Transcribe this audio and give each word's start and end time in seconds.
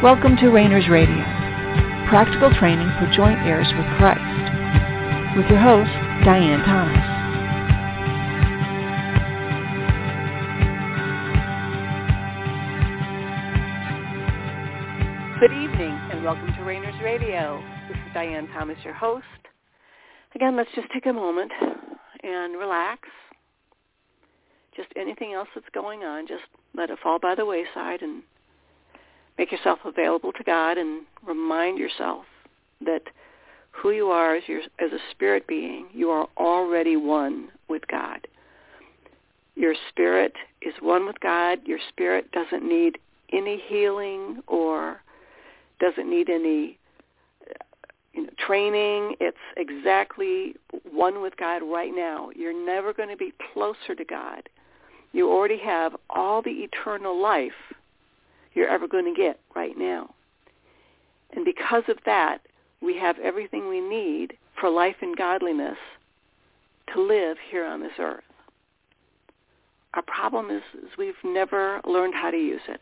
Welcome 0.00 0.36
to 0.36 0.50
Rainers 0.50 0.88
Radio, 0.88 1.16
practical 2.08 2.54
training 2.54 2.88
for 3.00 3.10
joint 3.16 3.40
heirs 3.40 3.66
with 3.76 3.84
Christ, 3.98 4.22
with 5.36 5.50
your 5.50 5.58
host, 5.58 5.90
Diane 6.24 6.62
Thomas. 6.62 7.02
Good 15.40 15.50
evening 15.50 15.98
and 16.12 16.22
welcome 16.22 16.54
to 16.54 16.62
Rainers 16.62 16.94
Radio. 17.02 17.60
This 17.88 17.96
is 17.96 18.14
Diane 18.14 18.46
Thomas, 18.56 18.78
your 18.84 18.94
host. 18.94 19.24
Again, 20.36 20.54
let's 20.54 20.70
just 20.76 20.86
take 20.94 21.06
a 21.06 21.12
moment 21.12 21.50
and 22.22 22.56
relax. 22.56 23.08
Just 24.76 24.90
anything 24.94 25.32
else 25.32 25.48
that's 25.56 25.66
going 25.74 26.04
on, 26.04 26.28
just 26.28 26.44
let 26.76 26.88
it 26.88 27.00
fall 27.02 27.18
by 27.18 27.34
the 27.34 27.44
wayside 27.44 28.02
and 28.02 28.22
make 29.38 29.52
yourself 29.52 29.78
available 29.84 30.32
to 30.32 30.44
God 30.44 30.76
and 30.76 31.02
remind 31.24 31.78
yourself 31.78 32.24
that 32.84 33.02
who 33.70 33.90
you 33.90 34.06
are 34.06 34.34
as, 34.34 34.42
your, 34.46 34.60
as 34.80 34.92
a 34.92 34.98
spirit 35.12 35.46
being, 35.46 35.86
you 35.92 36.10
are 36.10 36.26
already 36.36 36.96
one 36.96 37.48
with 37.68 37.86
God. 37.88 38.26
Your 39.54 39.74
spirit 39.88 40.34
is 40.62 40.74
one 40.80 41.06
with 41.06 41.18
God. 41.20 41.60
Your 41.64 41.78
spirit 41.88 42.30
doesn't 42.32 42.66
need 42.66 42.98
any 43.32 43.62
healing 43.68 44.42
or 44.46 45.00
doesn't 45.80 46.08
need 46.08 46.28
any 46.28 46.78
uh, 47.48 47.54
you 48.14 48.22
know, 48.24 48.30
training. 48.44 49.14
It's 49.20 49.36
exactly 49.56 50.54
one 50.90 51.22
with 51.22 51.36
God 51.36 51.62
right 51.62 51.92
now. 51.94 52.30
You're 52.34 52.66
never 52.66 52.92
going 52.92 53.10
to 53.10 53.16
be 53.16 53.32
closer 53.52 53.94
to 53.96 54.04
God. 54.04 54.48
You 55.12 55.30
already 55.30 55.58
have 55.58 55.94
all 56.10 56.42
the 56.42 56.50
eternal 56.50 57.20
life 57.20 57.52
you're 58.58 58.68
ever 58.68 58.88
going 58.88 59.04
to 59.04 59.18
get 59.18 59.38
right 59.54 59.78
now. 59.78 60.12
And 61.34 61.44
because 61.44 61.84
of 61.88 61.98
that, 62.04 62.38
we 62.82 62.96
have 62.98 63.16
everything 63.20 63.68
we 63.68 63.80
need 63.80 64.34
for 64.60 64.68
life 64.68 64.96
and 65.00 65.16
godliness 65.16 65.78
to 66.92 67.00
live 67.00 67.36
here 67.50 67.64
on 67.64 67.80
this 67.80 67.92
earth. 68.00 68.24
Our 69.94 70.02
problem 70.02 70.50
is, 70.50 70.62
is 70.74 70.90
we've 70.98 71.14
never 71.24 71.80
learned 71.86 72.14
how 72.14 72.30
to 72.30 72.36
use 72.36 72.62
it. 72.68 72.80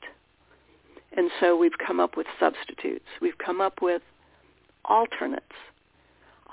And 1.16 1.30
so 1.40 1.56
we've 1.56 1.78
come 1.84 2.00
up 2.00 2.16
with 2.16 2.26
substitutes. 2.40 3.04
We've 3.20 3.38
come 3.38 3.60
up 3.60 3.82
with 3.82 4.02
alternates, 4.86 5.44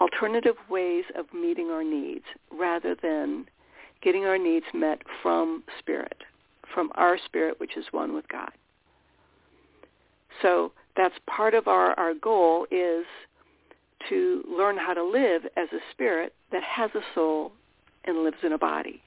alternative 0.02 0.56
ways 0.70 1.06
of 1.16 1.26
meeting 1.34 1.70
our 1.70 1.84
needs 1.84 2.26
rather 2.52 2.96
than 3.02 3.46
getting 4.02 4.26
our 4.26 4.38
needs 4.38 4.66
met 4.74 5.02
from 5.22 5.64
spirit, 5.80 6.24
from 6.74 6.92
our 6.96 7.18
spirit, 7.26 7.60
which 7.60 7.78
is 7.78 7.86
one 7.92 8.14
with 8.14 8.28
God. 8.28 8.52
So 10.42 10.72
that's 10.96 11.16
part 11.28 11.54
of 11.54 11.68
our, 11.68 11.98
our 12.00 12.14
goal 12.14 12.66
is 12.72 13.06
to 14.10 14.44
learn 14.48 14.78
how 14.78 14.94
to 14.94 15.04
live 15.04 15.44
as 15.56 15.68
a 15.72 15.80
spirit 15.92 16.34
that 16.52 16.64
has 16.64 16.92
a 16.96 17.02
soul 17.16 17.54
and 18.06 18.24
lives 18.24 18.38
in 18.44 18.54
a 18.54 18.58
body. 18.58 19.02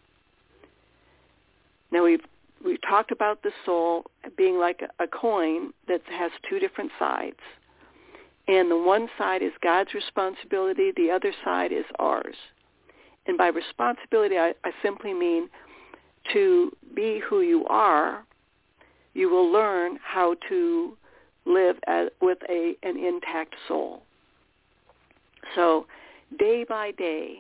Now 1.93 2.05
we've 2.05 2.25
we've 2.65 2.81
talked 2.89 3.13
about 3.13 3.43
the 3.43 3.51
soul 3.65 4.05
being 4.37 4.59
like 4.59 4.81
a, 4.83 5.05
a 5.05 5.07
coin 5.07 5.73
that 5.89 6.01
has 6.09 6.31
two 6.49 6.59
different 6.59 6.91
sides. 6.99 7.37
And 8.49 8.71
the 8.71 8.79
one 8.79 9.09
side 9.19 9.43
is 9.43 9.53
God's 9.63 9.93
responsibility, 9.93 10.93
the 10.97 11.11
other 11.11 11.33
side 11.45 11.73
is 11.73 11.85
ours. 11.99 12.37
And 13.27 13.37
by 13.37 13.49
responsibility, 13.49 14.39
I, 14.39 14.55
I 14.65 14.71
simply 14.83 15.13
mean 15.13 15.49
to 16.33 16.73
be 16.95 17.21
who 17.29 17.41
you 17.41 17.67
are, 17.67 18.25
you 19.15 19.29
will 19.29 19.51
learn 19.51 19.99
how 20.03 20.37
to 20.49 20.97
live 21.47 21.77
as, 21.87 22.09
with 22.21 22.39
a, 22.49 22.75
an 22.83 22.99
intact 22.99 23.55
soul. 23.69 24.03
So 25.55 25.87
day 26.39 26.65
by 26.69 26.91
day, 26.93 27.37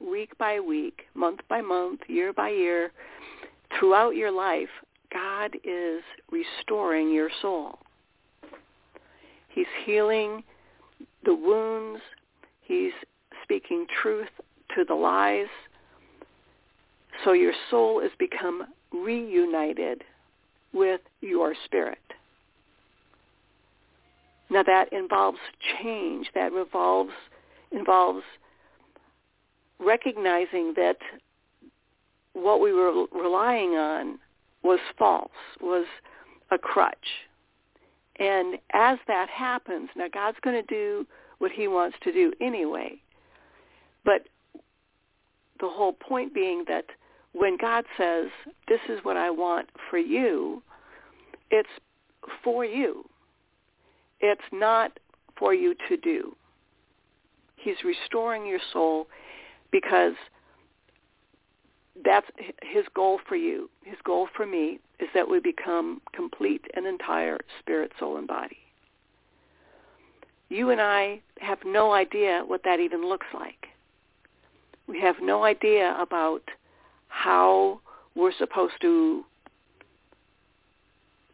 week 0.00 0.36
by 0.38 0.60
week, 0.60 1.02
month 1.14 1.40
by 1.48 1.60
month, 1.60 2.00
year 2.06 2.32
by 2.32 2.50
year, 2.50 2.92
throughout 3.78 4.14
your 4.14 4.30
life, 4.30 4.68
God 5.12 5.56
is 5.64 6.02
restoring 6.30 7.12
your 7.12 7.30
soul. 7.42 7.78
He's 9.48 9.66
healing 9.84 10.42
the 11.24 11.34
wounds. 11.34 12.00
He's 12.62 12.92
speaking 13.42 13.86
truth 14.02 14.28
to 14.74 14.84
the 14.84 14.94
lies. 14.94 15.46
So 17.24 17.32
your 17.32 17.52
soul 17.70 18.00
has 18.02 18.10
become 18.18 18.66
reunited 18.92 20.02
with 20.72 21.00
your 21.20 21.54
spirit. 21.64 21.98
Now 24.50 24.62
that 24.62 24.92
involves 24.92 25.38
change. 25.82 26.28
That 26.34 26.52
revolves 26.52 27.12
involves 27.72 28.22
recognizing 29.80 30.74
that 30.76 30.98
what 32.34 32.60
we 32.60 32.72
were 32.72 33.06
relying 33.12 33.70
on 33.70 34.18
was 34.62 34.78
false, 34.98 35.30
was 35.60 35.86
a 36.50 36.58
crutch. 36.58 36.96
And 38.16 38.58
as 38.72 38.98
that 39.08 39.28
happens, 39.28 39.90
now 39.96 40.06
God's 40.12 40.38
going 40.42 40.60
to 40.60 40.74
do 40.74 41.06
what 41.38 41.50
he 41.50 41.66
wants 41.68 41.96
to 42.02 42.12
do 42.12 42.32
anyway. 42.40 43.00
But 44.04 44.22
the 45.60 45.68
whole 45.68 45.92
point 45.92 46.34
being 46.34 46.64
that 46.68 46.86
when 47.32 47.56
God 47.56 47.84
says, 47.98 48.28
this 48.68 48.80
is 48.88 49.00
what 49.02 49.16
I 49.16 49.30
want 49.30 49.68
for 49.90 49.98
you, 49.98 50.62
it's 51.50 51.68
for 52.42 52.64
you. 52.64 53.04
It's 54.26 54.40
not 54.52 54.98
for 55.36 55.52
you 55.52 55.74
to 55.86 55.98
do. 55.98 56.34
He's 57.56 57.76
restoring 57.84 58.46
your 58.46 58.58
soul 58.72 59.06
because 59.70 60.14
that's 62.02 62.26
his 62.62 62.86
goal 62.94 63.20
for 63.28 63.36
you. 63.36 63.68
His 63.84 63.98
goal 64.02 64.28
for 64.34 64.46
me 64.46 64.80
is 64.98 65.08
that 65.12 65.28
we 65.28 65.40
become 65.40 66.00
complete 66.14 66.64
and 66.72 66.86
entire 66.86 67.38
spirit, 67.60 67.92
soul, 67.98 68.16
and 68.16 68.26
body. 68.26 68.56
You 70.48 70.70
and 70.70 70.80
I 70.80 71.20
have 71.40 71.58
no 71.66 71.92
idea 71.92 72.44
what 72.46 72.62
that 72.64 72.80
even 72.80 73.06
looks 73.06 73.26
like. 73.34 73.66
We 74.86 74.98
have 75.02 75.16
no 75.20 75.44
idea 75.44 75.94
about 76.00 76.44
how 77.08 77.80
we're 78.14 78.32
supposed 78.38 78.80
to 78.80 79.22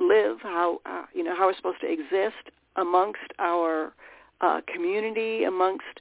live, 0.01 0.39
how 0.43 0.81
uh, 0.87 1.05
you 1.15 1.23
know 1.23 1.37
how 1.37 1.47
we're 1.47 1.57
supposed 1.57 1.83
to 1.83 1.93
exist 1.93 2.51
amongst 2.81 3.33
our 3.39 3.93
uh, 4.41 4.61
community, 4.73 5.45
amongst 5.45 6.01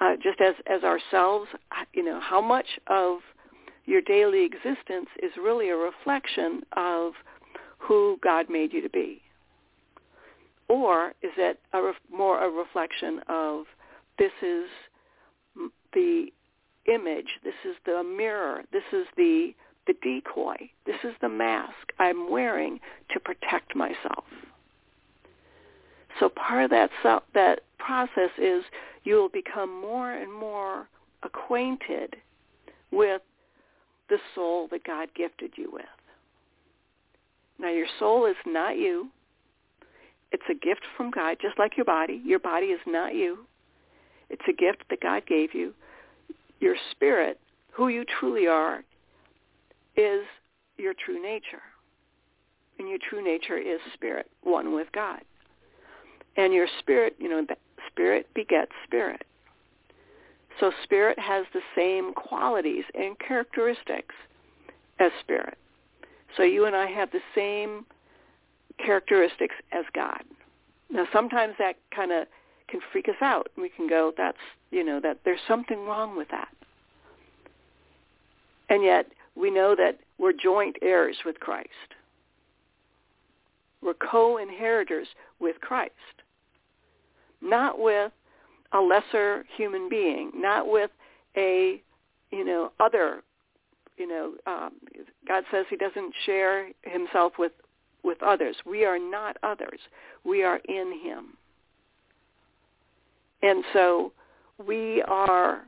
uh, 0.00 0.16
just 0.22 0.40
as 0.40 0.54
as 0.66 0.82
ourselves. 0.82 1.48
You 1.92 2.04
know 2.04 2.20
how 2.20 2.40
much 2.40 2.66
of 2.88 3.18
your 3.84 4.00
daily 4.00 4.44
existence 4.44 5.08
is 5.22 5.30
really 5.42 5.70
a 5.70 5.76
reflection 5.76 6.62
of 6.76 7.12
who 7.78 8.18
God 8.22 8.50
made 8.50 8.72
you 8.72 8.82
to 8.82 8.90
be, 8.90 9.22
or 10.68 11.08
is 11.22 11.32
it 11.36 11.60
a 11.72 11.82
ref- 11.82 11.94
more 12.12 12.44
a 12.44 12.50
reflection 12.50 13.20
of 13.28 13.64
this 14.18 14.32
is 14.42 14.66
the 15.92 16.26
image, 16.86 17.28
this 17.44 17.54
is 17.64 17.76
the 17.84 18.02
mirror, 18.02 18.62
this 18.72 18.84
is 18.92 19.06
the 19.16 19.54
the 19.86 19.94
decoy, 20.02 20.56
this 20.84 20.96
is 21.04 21.14
the 21.20 21.28
mask 21.28 21.92
I'm 22.00 22.28
wearing 22.28 22.80
to 23.12 23.20
protect 23.20 23.76
myself. 23.76 24.24
So 26.18 26.28
part 26.30 26.64
of 26.64 26.70
that 26.70 26.90
that 27.34 27.60
process 27.78 28.30
is 28.38 28.64
you 29.04 29.16
will 29.16 29.28
become 29.28 29.80
more 29.80 30.12
and 30.12 30.32
more 30.32 30.88
acquainted 31.22 32.16
with 32.90 33.22
the 34.08 34.18
soul 34.34 34.68
that 34.70 34.84
God 34.84 35.08
gifted 35.14 35.52
you 35.56 35.70
with. 35.72 35.84
Now 37.58 37.70
your 37.70 37.86
soul 37.98 38.26
is 38.26 38.36
not 38.46 38.76
you. 38.76 39.08
It's 40.32 40.42
a 40.50 40.54
gift 40.54 40.82
from 40.96 41.10
God, 41.10 41.38
just 41.40 41.58
like 41.58 41.76
your 41.76 41.86
body. 41.86 42.20
Your 42.24 42.38
body 42.38 42.66
is 42.66 42.80
not 42.86 43.14
you. 43.14 43.46
It's 44.28 44.42
a 44.48 44.52
gift 44.52 44.84
that 44.90 45.00
God 45.00 45.24
gave 45.26 45.54
you. 45.54 45.72
Your 46.60 46.74
spirit, 46.90 47.38
who 47.72 47.88
you 47.88 48.04
truly 48.18 48.46
are, 48.46 48.82
is 49.96 50.24
your 50.76 50.94
true 51.04 51.22
nature. 51.22 51.62
And 52.78 52.88
your 52.88 52.98
true 53.08 53.24
nature 53.24 53.56
is 53.56 53.80
spirit, 53.94 54.26
one 54.42 54.74
with 54.74 54.88
God. 54.92 55.20
And 56.36 56.52
your 56.52 56.68
spirit, 56.78 57.16
you 57.18 57.28
know, 57.28 57.46
spirit 57.90 58.28
begets 58.34 58.72
spirit. 58.84 59.24
So 60.60 60.72
spirit 60.84 61.18
has 61.18 61.44
the 61.52 61.60
same 61.74 62.14
qualities 62.14 62.84
and 62.94 63.18
characteristics 63.18 64.14
as 64.98 65.12
spirit. 65.20 65.58
So 66.36 66.42
you 66.42 66.64
and 66.64 66.74
I 66.74 66.86
have 66.86 67.10
the 67.10 67.20
same 67.34 67.84
characteristics 68.78 69.54
as 69.72 69.84
God. 69.94 70.22
Now 70.90 71.06
sometimes 71.12 71.54
that 71.58 71.76
kind 71.94 72.12
of 72.12 72.26
can 72.68 72.80
freak 72.92 73.08
us 73.08 73.16
out. 73.20 73.48
We 73.56 73.68
can 73.68 73.88
go, 73.88 74.12
that's, 74.16 74.38
you 74.70 74.84
know, 74.84 75.00
that 75.00 75.18
there's 75.24 75.40
something 75.46 75.84
wrong 75.86 76.16
with 76.16 76.28
that. 76.30 76.48
And 78.68 78.82
yet 78.82 79.06
we 79.34 79.50
know 79.50 79.74
that 79.76 79.98
we're 80.18 80.32
joint 80.32 80.76
heirs 80.82 81.16
with 81.24 81.40
Christ. 81.40 81.68
We're 83.82 83.94
co-inheritors 83.94 85.08
with 85.38 85.60
Christ, 85.60 85.92
not 87.46 87.78
with 87.80 88.12
a 88.72 88.80
lesser 88.80 89.44
human 89.56 89.88
being, 89.88 90.32
not 90.34 90.70
with 90.70 90.90
a, 91.36 91.80
you 92.30 92.44
know, 92.44 92.72
other, 92.80 93.22
you 93.96 94.06
know, 94.08 94.32
um, 94.46 94.72
God 95.26 95.44
says 95.50 95.66
he 95.70 95.76
doesn't 95.76 96.12
share 96.24 96.68
himself 96.82 97.34
with, 97.38 97.52
with 98.02 98.22
others. 98.22 98.56
We 98.66 98.84
are 98.84 98.98
not 98.98 99.36
others. 99.42 99.80
We 100.24 100.42
are 100.42 100.60
in 100.68 101.00
him. 101.02 101.36
And 103.42 103.64
so 103.72 104.12
we 104.66 105.02
are 105.02 105.62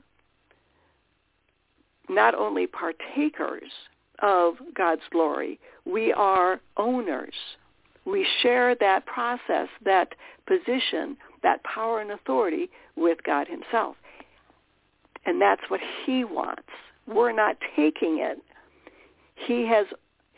not 2.08 2.34
only 2.34 2.66
partakers 2.66 3.70
of 4.20 4.54
God's 4.74 5.02
glory, 5.10 5.60
we 5.84 6.12
are 6.12 6.60
owners. 6.76 7.34
We 8.04 8.26
share 8.42 8.74
that 8.76 9.04
process, 9.06 9.68
that 9.84 10.14
position, 10.46 11.16
that 11.42 11.62
power 11.64 12.00
and 12.00 12.10
authority 12.10 12.70
with 12.96 13.18
God 13.24 13.46
himself. 13.48 13.96
And 15.26 15.40
that's 15.40 15.62
what 15.68 15.80
he 16.04 16.24
wants. 16.24 16.68
We're 17.06 17.32
not 17.32 17.56
taking 17.76 18.18
it. 18.20 18.38
He 19.34 19.66
has 19.66 19.86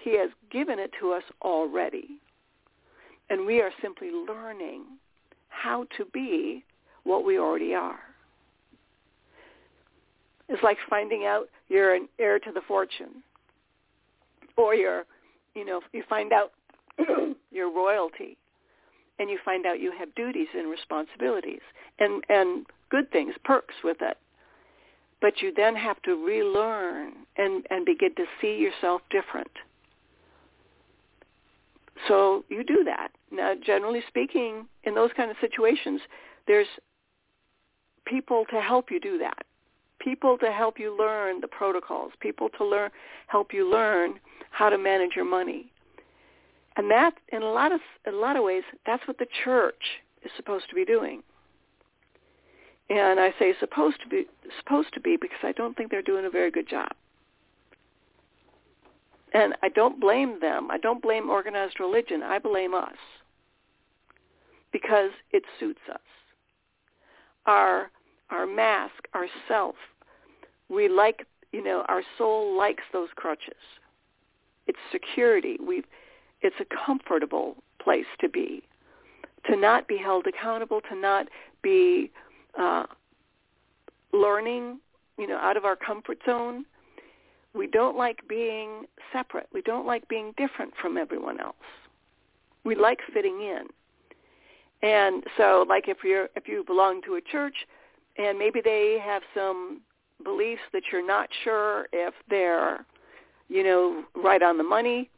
he 0.03 0.19
has 0.19 0.31
given 0.51 0.79
it 0.79 0.91
to 1.01 1.13
us 1.13 1.23
already. 1.43 2.21
And 3.29 3.47
we 3.47 3.61
are 3.61 3.71
simply 3.83 4.11
learning 4.11 4.85
how 5.49 5.87
to 5.99 6.05
be 6.07 6.65
what 7.05 7.25
we 7.25 7.39
already 7.39 7.75
are. 7.75 8.01
It's 10.49 10.63
like 10.63 10.79
finding 10.89 11.27
out 11.27 11.49
you're 11.69 11.95
an 11.95 12.09
heir 12.19 12.39
to 12.41 12.51
the 12.53 12.63
fortune. 12.67 13.23
Or 14.57 14.75
you're, 14.75 15.05
you 15.55 15.65
know, 15.65 15.81
you 15.93 16.03
find 16.09 16.33
out 16.33 16.53
you're 17.53 17.73
royalty 17.73 18.37
and 19.21 19.31
you 19.31 19.39
find 19.45 19.67
out 19.67 19.79
you 19.79 19.93
have 19.97 20.13
duties 20.17 20.49
and 20.57 20.69
responsibilities 20.69 21.61
and, 22.01 22.25
and 22.29 22.67
good 22.91 23.11
things, 23.13 23.35
perks 23.45 23.75
with 23.85 23.99
it. 24.01 24.17
But 25.21 25.43
you 25.43 25.53
then 25.55 25.77
have 25.77 26.03
to 26.03 26.15
relearn 26.15 27.13
and, 27.37 27.65
and 27.71 27.85
begin 27.85 28.15
to 28.17 28.25
see 28.41 28.57
yourself 28.57 29.03
different. 29.11 29.51
So 32.09 32.45
you 32.49 32.65
do 32.65 32.83
that. 32.85 33.13
Now, 33.31 33.53
generally 33.65 34.03
speaking, 34.09 34.67
in 34.85 34.95
those 34.95 35.11
kind 35.17 35.31
of 35.31 35.37
situations, 35.41 36.01
there's 36.47 36.67
people 38.07 38.47
to 38.51 38.61
help 38.61 38.91
you 38.91 38.99
do 38.99 39.19
that 39.19 39.45
people 40.01 40.39
to 40.39 40.51
help 40.51 40.79
you 40.79 40.97
learn 40.99 41.41
the 41.41 41.49
protocols, 41.49 42.13
people 42.21 42.49
to 42.59 42.65
learn 42.65 42.91
help 43.29 43.53
you 43.53 43.71
learn 43.71 44.15
how 44.51 44.69
to 44.69 44.79
manage 44.79 45.13
your 45.15 45.25
money. 45.25 45.71
And 46.81 46.91
that 46.91 47.13
in 47.31 47.43
a 47.43 47.51
lot 47.53 47.73
of 47.73 47.81
in 48.07 48.15
a 48.15 48.17
lot 48.17 48.37
of 48.37 48.43
ways 48.43 48.63
that's 48.87 49.07
what 49.07 49.19
the 49.19 49.27
church 49.45 50.01
is 50.25 50.31
supposed 50.35 50.67
to 50.71 50.75
be 50.75 50.87
doing. 50.87 51.23
And 52.89 53.21
I 53.21 53.35
say 53.39 53.53
supposed 53.61 54.01
to 54.01 54.09
be 54.09 54.25
supposed 54.59 54.95
to 54.95 55.01
be 55.01 55.19
because 55.21 55.41
I 55.43 55.53
don't 55.53 55.77
think 55.77 55.91
they're 55.91 56.01
doing 56.01 56.25
a 56.25 56.31
very 56.31 56.51
good 56.51 56.67
job. 56.67 56.89
And 59.35 59.53
I 59.63 59.69
don't 59.69 60.01
blame 60.01 60.41
them. 60.41 60.71
I 60.71 60.79
don't 60.79 61.03
blame 61.03 61.29
organized 61.29 61.81
religion. 61.81 62.23
I 62.23 62.39
blame 62.39 62.75
us. 62.75 62.97
Because 64.73 65.11
it 65.33 65.43
suits 65.59 65.83
us. 65.93 66.01
Our 67.45 67.91
our 68.31 68.47
mask, 68.47 69.07
our 69.13 69.27
self. 69.49 69.75
We 70.71 70.89
like, 70.89 71.27
you 71.53 71.63
know, 71.63 71.85
our 71.89 72.03
soul 72.17 72.57
likes 72.57 72.85
those 72.91 73.11
crutches. 73.17 73.61
It's 74.67 74.79
security. 74.91 75.59
we 75.61 75.83
it's 76.43 76.57
a 76.61 76.65
comfortable 76.87 77.57
place 77.83 78.07
to 78.21 78.29
be. 78.29 78.63
To 79.47 79.57
not 79.57 79.89
be 79.89 79.97
held 79.97 80.27
accountable, 80.27 80.81
to 80.91 80.95
not 80.95 81.27
be 81.63 82.11
uh, 82.59 82.85
learning, 84.13 84.79
you 85.19 85.27
know, 85.27 85.39
out 85.39 85.57
of 85.57 85.65
our 85.65 85.77
comfort 85.77 86.19
zone. 86.27 86.65
We 87.55 87.67
don't 87.67 87.97
like 87.97 88.29
being 88.29 88.85
separate. 89.13 89.49
We 89.53 89.63
don't 89.63 89.87
like 89.87 90.07
being 90.09 90.35
different 90.37 90.75
from 90.81 90.97
everyone 90.97 91.41
else. 91.41 91.57
We 92.65 92.75
like 92.75 93.01
fitting 93.13 93.41
in. 93.41 93.65
And 94.83 95.25
so 95.37 95.65
like 95.69 95.89
if 95.89 95.99
you're 96.05 96.29
if 96.37 96.49
you 96.49 96.65
belong 96.65 97.03
to 97.03 97.17
a 97.17 97.21
church, 97.21 97.67
and 98.17 98.39
maybe 98.39 98.61
they 98.63 98.99
have 99.05 99.23
some 99.35 99.81
beliefs 100.23 100.63
that 100.73 100.85
you're 100.93 101.07
not 101.07 101.29
sure 101.45 101.89
if 101.93 102.15
they're, 102.29 102.85
you 103.49 103.65
know, 103.65 104.05
right 104.15 104.43
on 104.43 104.59
the 104.59 104.65
money, 104.65 105.11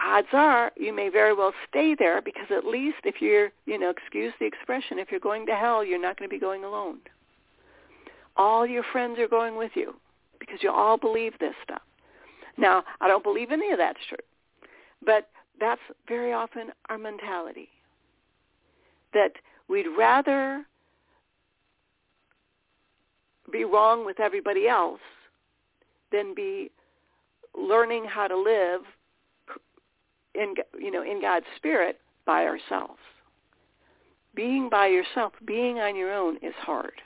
odds 0.00 0.28
are 0.32 0.70
you 0.76 0.94
may 0.94 1.08
very 1.08 1.34
well 1.34 1.52
stay 1.68 1.94
there 1.98 2.22
because 2.22 2.46
at 2.50 2.64
least 2.64 2.98
if 3.04 3.20
you're, 3.20 3.50
you 3.66 3.78
know, 3.78 3.90
excuse 3.90 4.32
the 4.38 4.46
expression, 4.46 4.98
if 4.98 5.10
you're 5.10 5.20
going 5.20 5.46
to 5.46 5.54
hell, 5.54 5.84
you're 5.84 6.00
not 6.00 6.18
going 6.18 6.28
to 6.28 6.34
be 6.34 6.40
going 6.40 6.64
alone. 6.64 6.98
All 8.36 8.66
your 8.66 8.84
friends 8.92 9.18
are 9.18 9.28
going 9.28 9.56
with 9.56 9.72
you 9.74 9.94
because 10.38 10.62
you 10.62 10.70
all 10.70 10.96
believe 10.96 11.32
this 11.40 11.54
stuff. 11.62 11.82
Now, 12.56 12.84
I 13.00 13.08
don't 13.08 13.22
believe 13.22 13.50
any 13.50 13.70
of 13.70 13.78
that's 13.78 13.98
true, 14.08 14.18
but 15.04 15.28
that's 15.60 15.80
very 16.06 16.32
often 16.32 16.70
our 16.88 16.98
mentality. 16.98 17.68
That 19.14 19.32
we'd 19.68 19.86
rather 19.96 20.64
be 23.50 23.64
wrong 23.64 24.04
with 24.04 24.20
everybody 24.20 24.68
else 24.68 25.00
than 26.12 26.34
be 26.34 26.70
learning 27.56 28.04
how 28.04 28.28
to 28.28 28.36
live 28.36 28.82
in 30.38 30.54
you 30.78 30.90
know 30.90 31.02
in 31.02 31.20
God's 31.20 31.46
spirit 31.56 31.98
by 32.24 32.44
ourselves. 32.44 33.00
Being 34.34 34.68
by 34.70 34.86
yourself, 34.86 35.32
being 35.44 35.78
on 35.78 35.96
your 35.96 36.12
own 36.12 36.36
is 36.36 36.54
hard. 36.60 37.02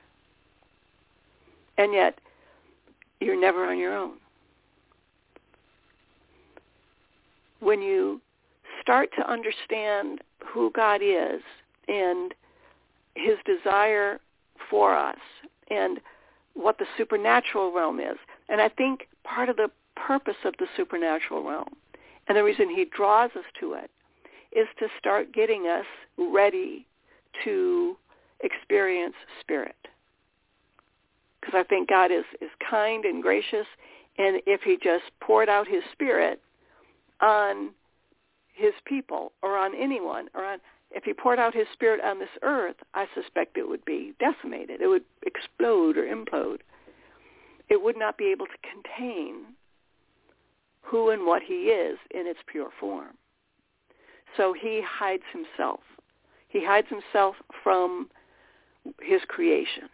And 1.78 1.94
yet 1.94 2.18
you're 3.20 3.40
never 3.40 3.64
on 3.64 3.78
your 3.78 3.96
own. 3.96 4.14
When 7.60 7.80
you 7.80 8.20
start 8.82 9.10
to 9.16 9.30
understand 9.30 10.20
who 10.44 10.70
God 10.72 11.00
is 11.02 11.40
and 11.88 12.34
his 13.14 13.36
desire 13.46 14.18
for 14.68 14.94
us 14.96 15.18
and 15.70 16.00
what 16.54 16.78
the 16.78 16.86
supernatural 16.96 17.72
realm 17.72 18.00
is. 18.00 18.16
And 18.48 18.60
I 18.60 18.68
think 18.68 19.08
part 19.24 19.48
of 19.48 19.56
the 19.56 19.70
purpose 19.96 20.36
of 20.44 20.54
the 20.58 20.66
supernatural 20.76 21.44
realm 21.44 21.76
and 22.28 22.36
the 22.36 22.44
reason 22.44 22.68
he 22.68 22.86
draws 22.96 23.30
us 23.36 23.44
to 23.60 23.74
it 23.74 23.90
is 24.52 24.66
to 24.78 24.86
start 24.98 25.32
getting 25.32 25.66
us 25.66 25.86
ready 26.18 26.86
to 27.44 27.96
experience 28.40 29.14
spirit. 29.40 29.76
Because 31.40 31.54
I 31.58 31.64
think 31.64 31.88
God 31.88 32.12
is, 32.12 32.24
is 32.40 32.50
kind 32.68 33.04
and 33.04 33.22
gracious, 33.22 33.66
and 34.18 34.40
if 34.46 34.60
he 34.62 34.76
just 34.82 35.04
poured 35.20 35.48
out 35.48 35.66
his 35.66 35.82
spirit 35.92 36.40
on 37.20 37.70
his 38.54 38.72
people 38.84 39.32
or 39.42 39.56
on 39.56 39.74
anyone 39.74 40.28
or 40.34 40.44
on 40.44 40.58
if 40.94 41.04
he 41.04 41.14
poured 41.14 41.38
out 41.38 41.54
his 41.54 41.66
spirit 41.72 42.04
on 42.04 42.18
this 42.18 42.28
earth, 42.42 42.76
I 42.92 43.06
suspect 43.14 43.56
it 43.56 43.66
would 43.66 43.84
be 43.86 44.12
decimated. 44.20 44.82
It 44.82 44.88
would 44.88 45.04
explode 45.24 45.96
or 45.96 46.04
implode. 46.04 46.58
It 47.70 47.82
would 47.82 47.96
not 47.96 48.18
be 48.18 48.30
able 48.30 48.44
to 48.44 48.52
contain 48.60 49.54
who 50.82 51.10
and 51.10 51.26
what 51.26 51.42
he 51.42 51.66
is 51.70 51.98
in 52.10 52.26
its 52.26 52.40
pure 52.46 52.70
form. 52.78 53.16
So 54.36 54.52
he 54.52 54.82
hides 54.86 55.22
himself. 55.32 55.80
He 56.48 56.64
hides 56.64 56.88
himself 56.88 57.36
from 57.62 58.08
his 59.00 59.20
creation 59.28 59.88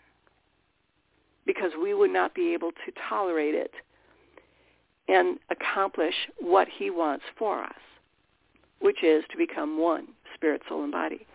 because 1.47 1.73
we 1.80 1.95
would 1.95 2.12
not 2.12 2.35
be 2.35 2.52
able 2.52 2.71
to 2.71 2.92
tolerate 3.09 3.54
it 3.54 3.73
and 5.09 5.38
accomplish 5.50 6.14
what 6.38 6.68
he 6.68 6.90
wants 6.90 7.25
for 7.38 7.62
us, 7.62 7.80
which 8.80 9.02
is 9.02 9.25
to 9.30 9.38
become 9.38 9.80
one 9.80 10.09
spirit, 10.35 10.62
soul, 10.68 10.83
and 10.83 10.92
body. 10.92 11.26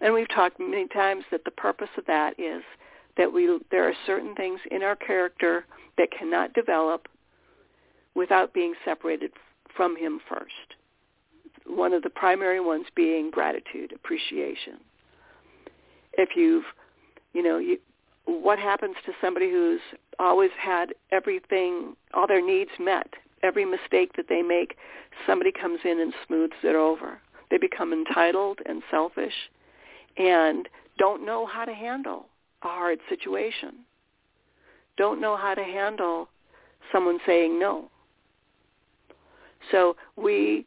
And 0.00 0.14
we've 0.14 0.28
talked 0.28 0.58
many 0.58 0.88
times 0.88 1.24
that 1.30 1.44
the 1.44 1.50
purpose 1.50 1.90
of 1.96 2.06
that 2.06 2.38
is 2.38 2.62
that 3.16 3.32
we 3.32 3.58
there 3.70 3.88
are 3.88 3.94
certain 4.06 4.34
things 4.34 4.60
in 4.70 4.82
our 4.82 4.96
character 4.96 5.66
that 5.98 6.08
cannot 6.16 6.54
develop 6.54 7.08
without 8.18 8.52
being 8.52 8.74
separated 8.84 9.30
from 9.76 9.96
him 9.96 10.20
first. 10.28 10.74
One 11.66 11.92
of 11.92 12.02
the 12.02 12.10
primary 12.10 12.58
ones 12.58 12.86
being 12.96 13.30
gratitude, 13.30 13.92
appreciation. 13.94 14.78
If 16.14 16.30
you've, 16.34 16.64
you 17.32 17.44
know, 17.44 17.58
you, 17.58 17.78
what 18.24 18.58
happens 18.58 18.96
to 19.06 19.12
somebody 19.20 19.48
who's 19.48 19.80
always 20.18 20.50
had 20.60 20.94
everything, 21.12 21.94
all 22.12 22.26
their 22.26 22.44
needs 22.44 22.72
met, 22.80 23.06
every 23.44 23.64
mistake 23.64 24.16
that 24.16 24.28
they 24.28 24.42
make, 24.42 24.76
somebody 25.24 25.52
comes 25.52 25.78
in 25.84 26.00
and 26.00 26.12
smooths 26.26 26.54
it 26.64 26.74
over. 26.74 27.20
They 27.52 27.58
become 27.58 27.92
entitled 27.92 28.58
and 28.66 28.82
selfish 28.90 29.32
and 30.16 30.68
don't 30.98 31.24
know 31.24 31.46
how 31.46 31.64
to 31.64 31.72
handle 31.72 32.26
a 32.62 32.66
hard 32.66 32.98
situation. 33.08 33.84
Don't 34.96 35.20
know 35.20 35.36
how 35.36 35.54
to 35.54 35.62
handle 35.62 36.28
someone 36.90 37.20
saying 37.24 37.60
no. 37.60 37.88
So 39.70 39.96
we 40.16 40.66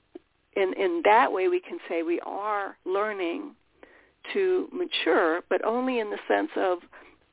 in 0.55 0.74
in 0.74 1.01
that 1.05 1.31
way 1.31 1.48
we 1.48 1.60
can 1.60 1.79
say 1.88 2.03
we 2.03 2.20
are 2.22 2.77
learning 2.86 3.55
to 4.34 4.67
mature, 4.72 5.41
but 5.50 5.63
only 5.65 6.00
in 6.00 6.10
the 6.10 6.20
sense 6.27 6.51
of 6.55 6.79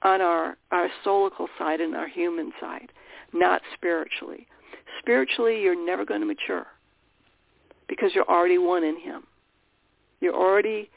on 0.02 0.20
our 0.20 0.56
our 0.70 0.88
soulical 1.04 1.48
side 1.58 1.80
and 1.80 1.94
our 1.94 2.08
human 2.08 2.52
side, 2.60 2.92
not 3.32 3.62
spiritually. 3.74 4.46
Spiritually, 5.00 5.60
you're 5.60 5.86
never 5.86 6.04
going 6.04 6.20
to 6.20 6.26
mature 6.26 6.66
because 7.88 8.12
you're 8.14 8.28
already 8.28 8.58
one 8.58 8.84
in 8.84 8.98
Him. 8.98 9.22
You're 10.20 10.34
already 10.34 10.90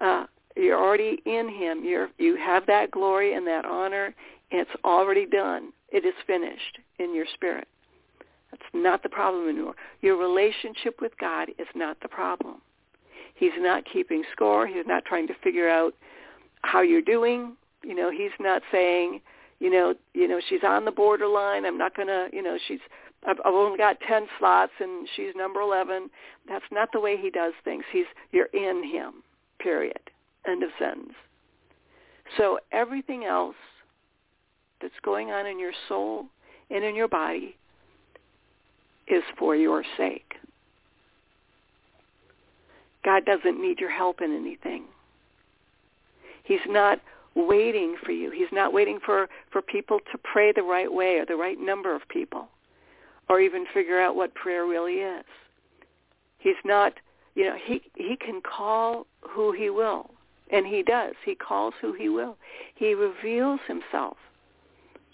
uh, 0.00 0.26
you're 0.56 0.78
already 0.78 1.20
in 1.24 1.48
Him. 1.48 1.84
You're 1.84 2.08
you 2.18 2.36
have 2.36 2.66
that 2.66 2.90
glory 2.90 3.34
and 3.34 3.46
that 3.46 3.64
honor. 3.64 4.14
It's 4.50 4.70
already 4.84 5.26
done. 5.26 5.72
It 5.90 6.04
is 6.04 6.14
finished 6.26 6.78
in 6.98 7.14
your 7.14 7.26
spirit. 7.34 7.68
That's 8.50 8.62
not 8.72 9.02
the 9.02 9.08
problem 9.08 9.48
anymore. 9.48 9.74
Your 10.00 10.16
relationship 10.16 11.00
with 11.00 11.12
God 11.18 11.50
is 11.58 11.66
not 11.74 11.98
the 12.00 12.08
problem. 12.08 12.62
He's 13.34 13.52
not 13.58 13.84
keeping 13.90 14.24
score. 14.32 14.66
He's 14.66 14.86
not 14.86 15.04
trying 15.04 15.26
to 15.28 15.34
figure 15.44 15.68
out 15.68 15.94
how 16.62 16.80
you're 16.80 17.02
doing. 17.02 17.56
You 17.84 17.94
know, 17.94 18.10
he's 18.10 18.32
not 18.40 18.62
saying, 18.72 19.20
you 19.60 19.70
know, 19.70 19.94
you 20.14 20.26
know, 20.26 20.40
she's 20.48 20.64
on 20.66 20.84
the 20.84 20.90
borderline. 20.90 21.64
I'm 21.64 21.78
not 21.78 21.94
going 21.94 22.08
to, 22.08 22.28
you 22.32 22.42
know, 22.42 22.58
she's 22.66 22.80
I've, 23.26 23.38
I've 23.44 23.54
only 23.54 23.78
got 23.78 23.98
10 24.06 24.26
slots 24.38 24.72
and 24.80 25.08
she's 25.16 25.34
number 25.36 25.60
11. 25.60 26.08
That's 26.48 26.64
not 26.70 26.90
the 26.92 27.00
way 27.00 27.16
he 27.16 27.30
does 27.30 27.52
things. 27.64 27.84
He's 27.92 28.06
you're 28.32 28.46
in 28.46 28.84
him. 28.84 29.22
Period. 29.58 29.98
End 30.46 30.62
of 30.62 30.70
sentence. 30.78 31.14
So 32.36 32.58
everything 32.72 33.24
else 33.24 33.56
that's 34.80 34.94
going 35.02 35.30
on 35.30 35.46
in 35.46 35.58
your 35.58 35.72
soul 35.88 36.26
and 36.70 36.84
in 36.84 36.94
your 36.94 37.08
body 37.08 37.57
is 39.10 39.22
for 39.38 39.56
your 39.56 39.84
sake. 39.96 40.34
God 43.04 43.24
doesn't 43.24 43.60
need 43.60 43.78
your 43.78 43.90
help 43.90 44.20
in 44.20 44.34
anything. 44.34 44.84
He's 46.44 46.60
not 46.66 47.00
waiting 47.34 47.96
for 48.04 48.12
you. 48.12 48.30
He's 48.30 48.52
not 48.52 48.72
waiting 48.72 48.98
for, 49.04 49.28
for 49.50 49.62
people 49.62 49.98
to 50.12 50.18
pray 50.18 50.52
the 50.52 50.62
right 50.62 50.92
way 50.92 51.18
or 51.18 51.26
the 51.26 51.36
right 51.36 51.58
number 51.58 51.94
of 51.94 52.02
people 52.08 52.48
or 53.28 53.40
even 53.40 53.66
figure 53.72 54.00
out 54.00 54.16
what 54.16 54.34
prayer 54.34 54.66
really 54.66 54.94
is. 54.94 55.24
He's 56.38 56.54
not, 56.64 56.94
you 57.34 57.44
know, 57.44 57.56
he, 57.62 57.82
he 57.94 58.16
can 58.16 58.40
call 58.40 59.06
who 59.20 59.52
he 59.52 59.70
will. 59.70 60.10
And 60.50 60.66
he 60.66 60.82
does. 60.82 61.14
He 61.24 61.34
calls 61.34 61.74
who 61.80 61.92
he 61.92 62.08
will. 62.08 62.38
He 62.74 62.94
reveals 62.94 63.60
himself 63.66 64.16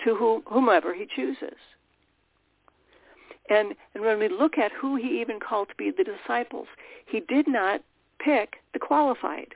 to 0.04 0.14
whom, 0.14 0.42
whomever 0.46 0.94
he 0.94 1.06
chooses. 1.14 1.58
And, 3.50 3.74
and 3.94 4.04
when 4.04 4.18
we 4.18 4.28
look 4.28 4.58
at 4.58 4.72
who 4.72 4.96
he 4.96 5.20
even 5.20 5.38
called 5.38 5.68
to 5.68 5.74
be 5.76 5.90
the 5.90 6.04
disciples, 6.04 6.66
he 7.06 7.20
did 7.20 7.46
not 7.46 7.82
pick 8.18 8.56
the 8.72 8.78
qualified. 8.78 9.54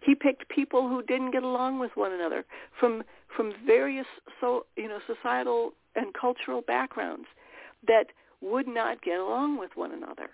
He 0.00 0.14
picked 0.16 0.48
people 0.48 0.88
who 0.88 1.02
didn't 1.02 1.30
get 1.30 1.44
along 1.44 1.78
with 1.78 1.92
one 1.94 2.12
another 2.12 2.44
from 2.78 3.04
from 3.36 3.54
various 3.64 4.06
so 4.40 4.66
you 4.76 4.88
know 4.88 4.98
societal 5.06 5.72
and 5.94 6.12
cultural 6.12 6.60
backgrounds 6.60 7.26
that 7.86 8.06
would 8.40 8.66
not 8.66 9.00
get 9.02 9.18
along 9.18 9.58
with 9.58 9.70
one 9.76 9.92
another. 9.92 10.28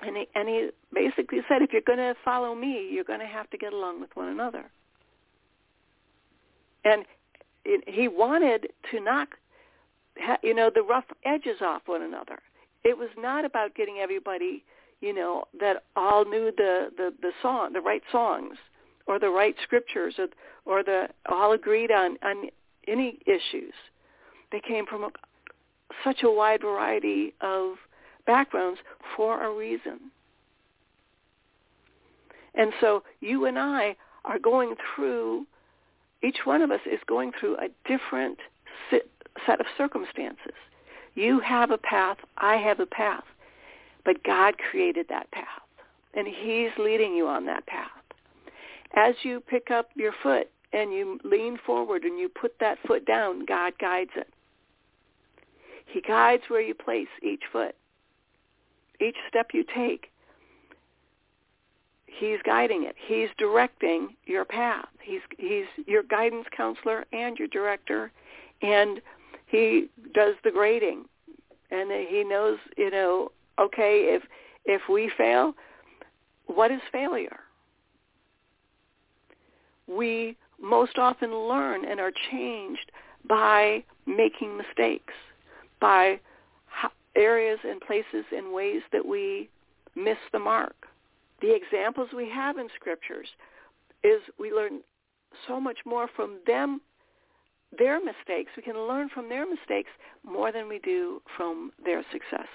And 0.00 0.16
he, 0.16 0.28
and 0.34 0.48
he 0.48 0.70
basically 0.92 1.40
said, 1.48 1.60
if 1.60 1.72
you're 1.72 1.82
going 1.82 1.98
to 1.98 2.14
follow 2.24 2.54
me, 2.54 2.88
you're 2.90 3.04
going 3.04 3.20
to 3.20 3.26
have 3.26 3.50
to 3.50 3.58
get 3.58 3.72
along 3.72 4.00
with 4.00 4.10
one 4.14 4.28
another. 4.28 4.70
And 6.84 7.04
it, 7.64 7.82
he 7.86 8.06
wanted 8.06 8.68
to 8.90 9.00
knock 9.00 9.30
you 10.42 10.54
know, 10.54 10.70
the 10.74 10.82
rough 10.82 11.04
edges 11.24 11.60
off 11.60 11.82
one 11.86 12.02
another. 12.02 12.38
It 12.84 12.96
was 12.96 13.08
not 13.18 13.44
about 13.44 13.74
getting 13.74 13.98
everybody, 13.98 14.64
you 15.00 15.14
know, 15.14 15.44
that 15.60 15.84
all 15.96 16.24
knew 16.24 16.52
the 16.56 16.90
the 16.96 17.12
the 17.20 17.32
song, 17.42 17.72
the 17.72 17.80
right 17.80 18.02
songs, 18.10 18.56
or 19.06 19.18
the 19.18 19.30
right 19.30 19.54
scriptures, 19.62 20.14
or 20.18 20.28
or 20.64 20.82
the 20.82 21.08
all 21.28 21.52
agreed 21.52 21.90
on 21.90 22.16
on 22.22 22.48
any 22.86 23.18
issues. 23.26 23.74
They 24.50 24.60
came 24.60 24.86
from 24.86 25.04
a, 25.04 25.10
such 26.04 26.22
a 26.22 26.30
wide 26.30 26.62
variety 26.62 27.34
of 27.40 27.74
backgrounds 28.26 28.80
for 29.16 29.44
a 29.44 29.52
reason. 29.52 30.10
And 32.54 32.72
so 32.80 33.02
you 33.20 33.44
and 33.44 33.58
I 33.58 33.96
are 34.24 34.38
going 34.38 34.74
through, 34.94 35.46
each 36.22 36.38
one 36.44 36.62
of 36.62 36.70
us 36.70 36.80
is 36.90 36.98
going 37.06 37.32
through 37.38 37.56
a 37.56 37.68
different 37.86 38.38
set 39.46 39.60
of 39.60 39.66
circumstances. 39.76 40.54
You 41.14 41.40
have 41.40 41.70
a 41.70 41.78
path, 41.78 42.18
I 42.36 42.56
have 42.56 42.80
a 42.80 42.86
path, 42.86 43.24
but 44.04 44.22
God 44.24 44.54
created 44.70 45.06
that 45.08 45.30
path, 45.32 45.62
and 46.14 46.26
he's 46.26 46.70
leading 46.78 47.14
you 47.14 47.26
on 47.26 47.46
that 47.46 47.66
path. 47.66 47.90
As 48.94 49.14
you 49.22 49.40
pick 49.40 49.70
up 49.70 49.90
your 49.94 50.12
foot 50.22 50.48
and 50.72 50.92
you 50.92 51.18
lean 51.24 51.58
forward 51.64 52.04
and 52.04 52.18
you 52.18 52.28
put 52.28 52.58
that 52.60 52.78
foot 52.86 53.04
down, 53.04 53.44
God 53.44 53.74
guides 53.78 54.10
it. 54.16 54.28
He 55.86 56.00
guides 56.00 56.44
where 56.48 56.60
you 56.60 56.74
place 56.74 57.08
each 57.22 57.42
foot. 57.50 57.74
Each 59.00 59.16
step 59.28 59.48
you 59.52 59.64
take, 59.74 60.10
he's 62.06 62.38
guiding 62.44 62.84
it. 62.84 62.96
He's 63.06 63.28
directing 63.38 64.16
your 64.26 64.44
path. 64.44 64.88
He's 65.00 65.20
he's 65.38 65.66
your 65.86 66.02
guidance 66.02 66.46
counselor 66.54 67.04
and 67.12 67.38
your 67.38 67.48
director 67.48 68.10
and 68.60 69.00
he 69.48 69.88
does 70.14 70.34
the 70.44 70.50
grading. 70.50 71.04
And 71.70 71.90
he 72.08 72.24
knows 72.24 72.58
you 72.76 72.90
know 72.90 73.30
okay 73.58 74.14
if 74.14 74.22
if 74.64 74.82
we 74.88 75.10
fail 75.16 75.54
what 76.46 76.70
is 76.70 76.80
failure? 76.90 77.40
We 79.86 80.36
most 80.60 80.98
often 80.98 81.34
learn 81.34 81.84
and 81.84 82.00
are 82.00 82.12
changed 82.30 82.90
by 83.28 83.84
making 84.06 84.56
mistakes 84.56 85.14
by 85.80 86.18
areas 87.16 87.58
and 87.64 87.80
places 87.80 88.24
and 88.34 88.52
ways 88.52 88.82
that 88.92 89.04
we 89.04 89.48
miss 89.94 90.18
the 90.32 90.38
mark. 90.38 90.74
The 91.40 91.54
examples 91.54 92.08
we 92.16 92.28
have 92.30 92.58
in 92.58 92.68
scriptures 92.74 93.28
is 94.02 94.20
we 94.38 94.52
learn 94.52 94.80
so 95.46 95.60
much 95.60 95.78
more 95.84 96.08
from 96.16 96.38
them 96.46 96.80
their 97.76 98.00
mistakes. 98.00 98.52
We 98.56 98.62
can 98.62 98.78
learn 98.78 99.08
from 99.08 99.28
their 99.28 99.48
mistakes 99.48 99.90
more 100.24 100.52
than 100.52 100.68
we 100.68 100.78
do 100.78 101.20
from 101.36 101.72
their 101.84 102.02
successes. 102.12 102.48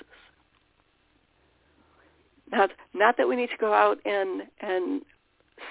Now, 2.51 2.67
not 2.93 3.17
that 3.17 3.27
we 3.27 3.35
need 3.35 3.49
to 3.49 3.57
go 3.57 3.73
out 3.73 3.99
and 4.05 4.43
and 4.61 5.01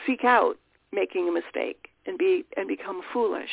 seek 0.07 0.25
out 0.25 0.57
making 0.93 1.29
a 1.29 1.33
mistake 1.33 1.89
and 2.07 2.19
be 2.19 2.45
and 2.57 2.67
become 2.67 3.03
foolish, 3.13 3.51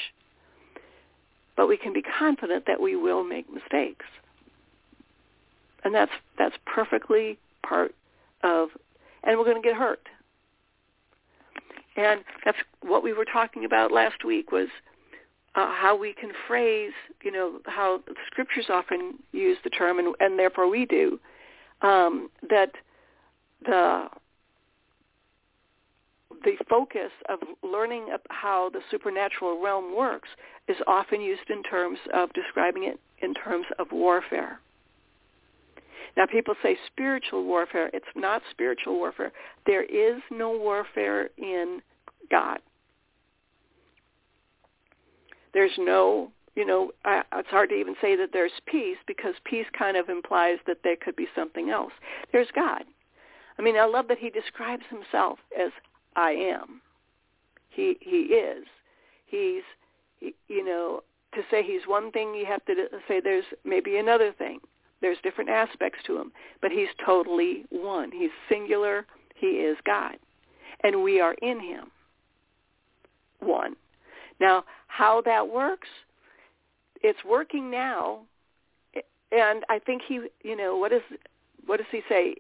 but 1.55 1.67
we 1.67 1.77
can 1.77 1.93
be 1.93 2.01
confident 2.01 2.65
that 2.67 2.81
we 2.81 2.95
will 2.95 3.23
make 3.23 3.51
mistakes, 3.51 4.05
and 5.83 5.93
that's 5.93 6.11
that's 6.37 6.55
perfectly 6.65 7.37
part 7.61 7.93
of, 8.43 8.69
and 9.23 9.37
we're 9.37 9.45
going 9.45 9.61
to 9.61 9.67
get 9.67 9.77
hurt. 9.77 10.07
And 11.95 12.23
that's 12.45 12.57
what 12.81 13.03
we 13.03 13.11
were 13.11 13.25
talking 13.25 13.65
about 13.65 13.91
last 13.91 14.23
week 14.23 14.51
was 14.51 14.69
uh, 15.55 15.71
how 15.73 15.97
we 15.97 16.13
can 16.13 16.31
phrase, 16.47 16.91
you 17.23 17.31
know, 17.31 17.59
how 17.65 18.01
the 18.07 18.13
scriptures 18.27 18.65
often 18.69 19.15
use 19.31 19.57
the 19.63 19.69
term, 19.69 19.99
and, 19.99 20.15
and 20.19 20.37
therefore 20.37 20.69
we 20.69 20.85
do, 20.85 21.19
um, 21.81 22.29
that 22.49 22.71
the 23.65 24.07
the 26.43 26.55
focus 26.69 27.11
of 27.27 27.39
learning 27.63 28.07
how 28.29 28.69
the 28.69 28.79
supernatural 28.89 29.61
realm 29.61 29.95
works 29.95 30.29
is 30.69 30.77
often 30.87 31.19
used 31.19 31.49
in 31.49 31.61
terms 31.63 31.99
of 32.13 32.31
describing 32.33 32.85
it 32.85 32.99
in 33.21 33.33
terms 33.33 33.65
of 33.77 33.87
warfare. 33.91 34.59
Now 36.15 36.25
people 36.25 36.55
say 36.63 36.77
spiritual 36.87 37.43
warfare. 37.45 37.89
It's 37.93 38.05
not 38.15 38.41
spiritual 38.51 38.95
warfare. 38.95 39.31
There 39.65 39.83
is 39.83 40.21
no 40.31 40.51
warfare 40.57 41.29
in 41.37 41.81
God. 42.31 42.59
There's 45.53 45.71
no, 45.77 46.31
you 46.55 46.65
know, 46.65 46.91
I, 47.05 47.23
it's 47.35 47.49
hard 47.49 47.69
to 47.69 47.75
even 47.75 47.95
say 48.01 48.15
that 48.15 48.29
there's 48.33 48.51
peace 48.65 48.97
because 49.07 49.33
peace 49.45 49.67
kind 49.77 49.97
of 49.97 50.09
implies 50.09 50.57
that 50.67 50.77
there 50.83 50.95
could 50.95 51.15
be 51.15 51.27
something 51.35 51.69
else. 51.69 51.93
There's 52.31 52.49
God. 52.55 52.83
I 53.57 53.61
mean, 53.61 53.77
I 53.77 53.85
love 53.85 54.07
that 54.07 54.19
he 54.19 54.29
describes 54.29 54.83
himself 54.89 55.39
as 55.59 55.71
I 56.15 56.31
am. 56.31 56.81
He 57.69 57.97
he 58.01 58.33
is. 58.33 58.65
He's 59.27 59.63
he, 60.19 60.33
you 60.47 60.63
know 60.65 61.03
to 61.33 61.41
say 61.51 61.63
he's 61.63 61.87
one 61.87 62.11
thing 62.11 62.33
you 62.33 62.45
have 62.45 62.65
to 62.65 62.73
say 63.07 63.19
there's 63.19 63.45
maybe 63.63 63.97
another 63.97 64.31
thing. 64.31 64.59
There's 65.01 65.17
different 65.23 65.49
aspects 65.49 65.99
to 66.07 66.19
him, 66.19 66.31
but 66.61 66.71
he's 66.71 66.89
totally 67.05 67.65
one. 67.69 68.11
He's 68.11 68.31
singular. 68.49 69.05
He 69.35 69.47
is 69.47 69.77
God. 69.85 70.17
And 70.83 71.03
we 71.03 71.21
are 71.21 71.35
in 71.41 71.59
him. 71.59 71.91
One. 73.39 73.75
Now, 74.39 74.63
how 74.87 75.21
that 75.21 75.47
works, 75.47 75.87
it's 77.01 77.19
working 77.23 77.69
now, 77.69 78.21
and 79.31 79.63
I 79.69 79.79
think 79.79 80.01
he, 80.07 80.21
you 80.43 80.55
know, 80.55 80.77
what 80.77 80.91
is 80.91 81.01
what 81.65 81.77
does 81.77 81.87
he 81.91 82.01
say? 82.09 82.35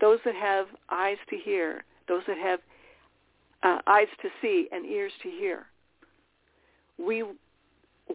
Those 0.00 0.18
that 0.24 0.34
have 0.34 0.66
eyes 0.90 1.16
to 1.30 1.36
hear, 1.36 1.84
those 2.08 2.22
that 2.26 2.38
have 2.38 2.60
uh, 3.62 3.78
eyes 3.86 4.08
to 4.22 4.28
see 4.40 4.68
and 4.72 4.86
ears 4.86 5.12
to 5.22 5.30
hear. 5.30 5.66
We 6.98 7.24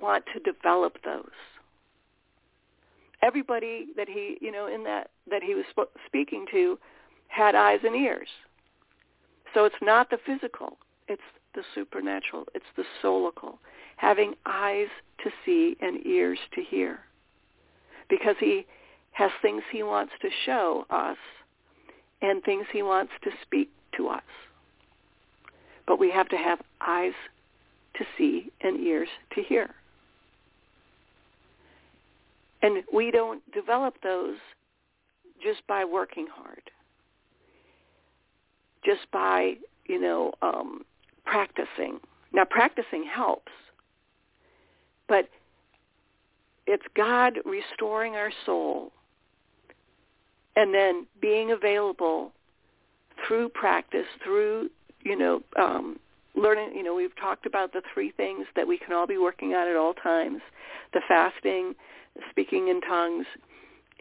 want 0.02 0.24
to 0.34 0.40
develop 0.40 0.98
those. 1.04 1.30
Everybody 3.22 3.88
that 3.96 4.08
he, 4.08 4.38
you 4.42 4.52
know, 4.52 4.68
in 4.68 4.84
that 4.84 5.10
that 5.30 5.44
he 5.44 5.56
was 5.56 5.66
sp- 5.74 5.94
speaking 6.06 6.46
to, 6.52 6.78
had 7.28 7.56
eyes 7.56 7.80
and 7.84 7.96
ears. 7.96 8.28
So 9.54 9.66
it's 9.66 9.76
not 9.82 10.10
the 10.10 10.20
physical; 10.26 10.78
it's 11.08 11.22
the 11.58 11.64
supernatural. 11.76 12.46
It's 12.54 12.66
the 12.78 12.86
soulical, 13.04 13.58
having 13.98 14.36
eyes 14.46 14.88
to 15.24 15.32
see 15.44 15.76
and 15.82 16.06
ears 16.06 16.40
to 16.54 16.62
hear, 16.62 17.00
because 18.10 18.36
he 18.40 18.66
has 19.12 19.32
things 19.42 19.64
he 19.72 19.82
wants 19.82 20.14
to 20.22 20.30
show 20.46 20.86
us 20.92 21.18
and 22.22 22.44
things 22.44 22.68
he 22.72 22.84
wants 22.84 23.12
to 23.24 23.32
speak 23.42 23.70
to 23.98 24.08
us. 24.08 24.22
But 25.88 26.00
we 26.00 26.12
have 26.12 26.30
to 26.30 26.38
have 26.38 26.60
eyes 26.80 27.14
to 27.96 28.06
see 28.18 28.52
and 28.62 28.80
ears 28.80 29.10
to 29.34 29.42
hear. 29.42 29.70
And 32.62 32.84
we 32.94 33.10
don't 33.10 33.42
develop 33.52 33.96
those 34.04 34.38
just 35.42 35.66
by 35.68 35.86
working 35.86 36.28
hard, 36.32 36.62
just 38.86 39.10
by, 39.12 39.56
you 39.86 40.00
know, 40.00 40.34
um, 40.42 40.84
practicing. 41.28 42.00
Now, 42.34 42.46
practicing 42.46 43.06
helps, 43.06 43.52
but 45.08 45.30
it's 46.66 46.84
God 46.96 47.40
restoring 47.46 48.16
our 48.16 48.32
soul 48.46 48.92
and 50.56 50.74
then 50.74 51.06
being 51.22 51.52
available 51.52 52.32
through 53.26 53.50
practice, 53.50 54.08
through, 54.24 54.70
you 55.04 55.16
know, 55.16 55.42
um, 55.58 56.00
learning, 56.36 56.76
you 56.76 56.84
know, 56.84 56.94
we've 56.94 57.16
talked 57.16 57.46
about 57.46 57.74
the 57.74 57.82
three 57.94 58.12
things 58.12 58.46
that 58.56 58.68
we 58.68 58.78
can 58.78 58.94
all 58.94 59.08
be 59.08 59.18
working 59.18 59.54
on 59.54 59.68
at 59.68 59.76
all 59.76 59.94
times, 59.94 60.42
the 60.94 61.02
fasting, 61.08 61.74
speaking 62.30 62.68
in 62.68 62.82
tongues, 62.82 63.26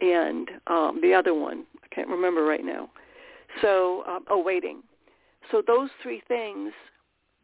and 0.01 0.49
um, 0.67 0.99
the 1.01 1.13
other 1.13 1.33
one, 1.33 1.63
I 1.83 1.87
can't 1.93 2.09
remember 2.09 2.43
right 2.43 2.65
now. 2.65 2.89
So, 3.61 4.03
um, 4.07 4.25
oh, 4.29 4.41
waiting. 4.41 4.83
So 5.51 5.63
those 5.65 5.89
three 6.03 6.21
things 6.27 6.73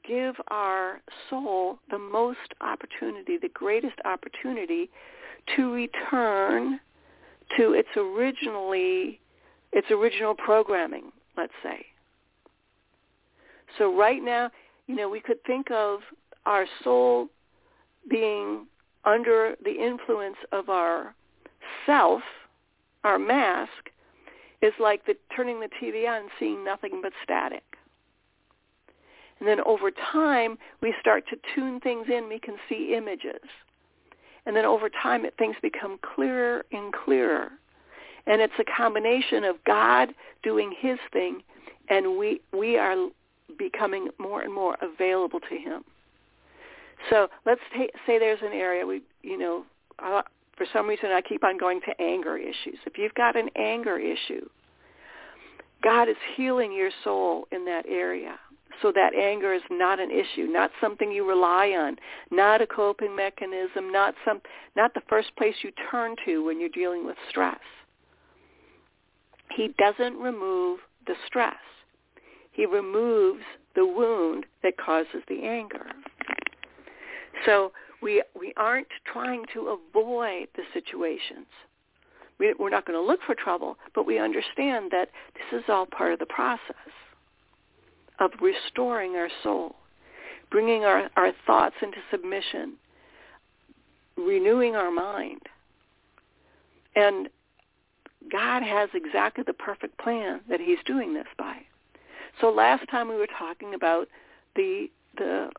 give 0.07 0.35
our 0.49 1.01
soul 1.29 1.79
the 1.89 1.99
most 1.99 2.39
opportunity, 2.61 3.37
the 3.37 3.49
greatest 3.49 3.95
opportunity 4.05 4.89
to 5.55 5.73
return 5.73 6.79
to 7.57 7.73
its 7.73 7.89
originally 7.95 9.19
its 9.71 9.89
original 9.89 10.35
programming, 10.35 11.11
let's 11.35 11.53
say. 11.63 11.85
So 13.77 13.95
right 13.95 14.23
now, 14.23 14.51
you 14.87 14.95
know, 14.95 15.09
we 15.09 15.19
could 15.19 15.43
think 15.45 15.71
of 15.71 16.01
our 16.45 16.65
soul 16.83 17.27
being 18.09 18.67
under 19.05 19.55
the 19.63 19.71
influence 19.71 20.37
of 20.51 20.69
our 20.69 21.15
self, 21.85 22.21
our 23.03 23.17
mask, 23.17 23.89
is 24.61 24.73
like 24.79 25.05
the, 25.05 25.15
turning 25.35 25.59
the 25.59 25.69
TV 25.81 26.07
on 26.07 26.21
and 26.21 26.29
seeing 26.39 26.63
nothing 26.63 26.99
but 27.01 27.11
static. 27.23 27.63
And 29.43 29.49
then 29.49 29.59
over 29.65 29.91
time, 29.91 30.57
we 30.81 30.95
start 31.01 31.25
to 31.27 31.35
tune 31.53 31.81
things 31.81 32.07
in. 32.07 32.29
We 32.29 32.39
can 32.39 32.55
see 32.69 32.95
images. 32.95 33.41
And 34.45 34.55
then 34.55 34.63
over 34.63 34.87
time, 34.87 35.25
it, 35.25 35.33
things 35.37 35.57
become 35.61 35.99
clearer 36.15 36.63
and 36.71 36.93
clearer. 36.93 37.49
And 38.25 38.39
it's 38.39 38.53
a 38.57 38.63
combination 38.63 39.43
of 39.43 39.57
God 39.65 40.13
doing 40.43 40.73
his 40.79 40.97
thing, 41.11 41.41
and 41.89 42.17
we, 42.17 42.39
we 42.57 42.77
are 42.77 42.95
becoming 43.59 44.07
more 44.17 44.43
and 44.43 44.53
more 44.53 44.77
available 44.81 45.41
to 45.41 45.57
him. 45.57 45.83
So 47.09 47.27
let's 47.45 47.59
ta- 47.75 47.99
say 48.05 48.19
there's 48.19 48.39
an 48.43 48.53
area 48.53 48.85
we, 48.85 49.01
you 49.23 49.37
know, 49.37 49.65
uh, 49.99 50.21
for 50.55 50.65
some 50.71 50.87
reason 50.87 51.11
I 51.11 51.19
keep 51.19 51.43
on 51.43 51.57
going 51.57 51.81
to 51.81 52.01
anger 52.01 52.37
issues. 52.37 52.79
If 52.85 52.97
you've 52.97 53.13
got 53.15 53.35
an 53.35 53.49
anger 53.57 53.99
issue, 53.99 54.47
God 55.83 56.07
is 56.07 56.15
healing 56.37 56.71
your 56.71 56.91
soul 57.03 57.45
in 57.51 57.65
that 57.65 57.83
area 57.89 58.39
so 58.81 58.91
that 58.91 59.13
anger 59.15 59.53
is 59.53 59.61
not 59.69 59.99
an 59.99 60.11
issue, 60.11 60.47
not 60.47 60.71
something 60.81 61.11
you 61.11 61.27
rely 61.27 61.69
on, 61.69 61.97
not 62.31 62.61
a 62.61 62.67
coping 62.67 63.15
mechanism, 63.15 63.91
not 63.91 64.15
some 64.25 64.41
not 64.75 64.93
the 64.93 65.01
first 65.09 65.35
place 65.37 65.55
you 65.63 65.71
turn 65.91 66.15
to 66.25 66.43
when 66.43 66.59
you're 66.59 66.69
dealing 66.69 67.05
with 67.05 67.17
stress. 67.29 67.59
He 69.55 69.73
doesn't 69.77 70.17
remove 70.17 70.79
the 71.05 71.15
stress. 71.27 71.55
He 72.51 72.65
removes 72.65 73.43
the 73.75 73.85
wound 73.85 74.45
that 74.63 74.77
causes 74.77 75.23
the 75.27 75.43
anger. 75.43 75.85
So 77.45 77.71
we 78.01 78.23
we 78.39 78.53
aren't 78.57 78.87
trying 79.11 79.45
to 79.53 79.77
avoid 79.93 80.47
the 80.55 80.63
situations. 80.73 81.47
We, 82.39 82.53
we're 82.57 82.71
not 82.71 82.85
going 82.85 82.99
to 82.99 83.05
look 83.05 83.19
for 83.27 83.35
trouble, 83.35 83.77
but 83.93 84.07
we 84.07 84.17
understand 84.17 84.89
that 84.91 85.09
this 85.35 85.61
is 85.61 85.65
all 85.69 85.85
part 85.85 86.13
of 86.13 86.19
the 86.19 86.25
process 86.25 86.91
of 88.19 88.31
restoring 88.41 89.15
our 89.15 89.29
soul, 89.41 89.75
bringing 90.51 90.83
our, 90.85 91.09
our 91.15 91.31
thoughts 91.45 91.75
into 91.81 91.97
submission, 92.11 92.73
renewing 94.17 94.75
our 94.75 94.91
mind. 94.91 95.41
And 96.95 97.29
God 98.31 98.63
has 98.63 98.89
exactly 98.93 99.43
the 99.45 99.53
perfect 99.53 99.97
plan 99.97 100.41
that 100.49 100.59
he's 100.59 100.77
doing 100.85 101.13
this 101.13 101.27
by. 101.37 101.57
So 102.39 102.49
last 102.49 102.89
time 102.89 103.09
we 103.09 103.15
were 103.15 103.27
talking 103.37 103.73
about 103.73 104.07
the 104.55 104.87
the 105.17 105.49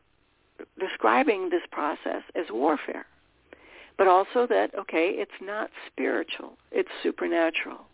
describing 0.79 1.49
this 1.49 1.61
process 1.71 2.23
as 2.35 2.45
warfare, 2.49 3.05
but 3.97 4.07
also 4.07 4.47
that 4.47 4.71
okay, 4.77 5.09
it's 5.15 5.31
not 5.41 5.69
spiritual, 5.87 6.57
it's 6.71 6.89
supernatural. 7.03 7.85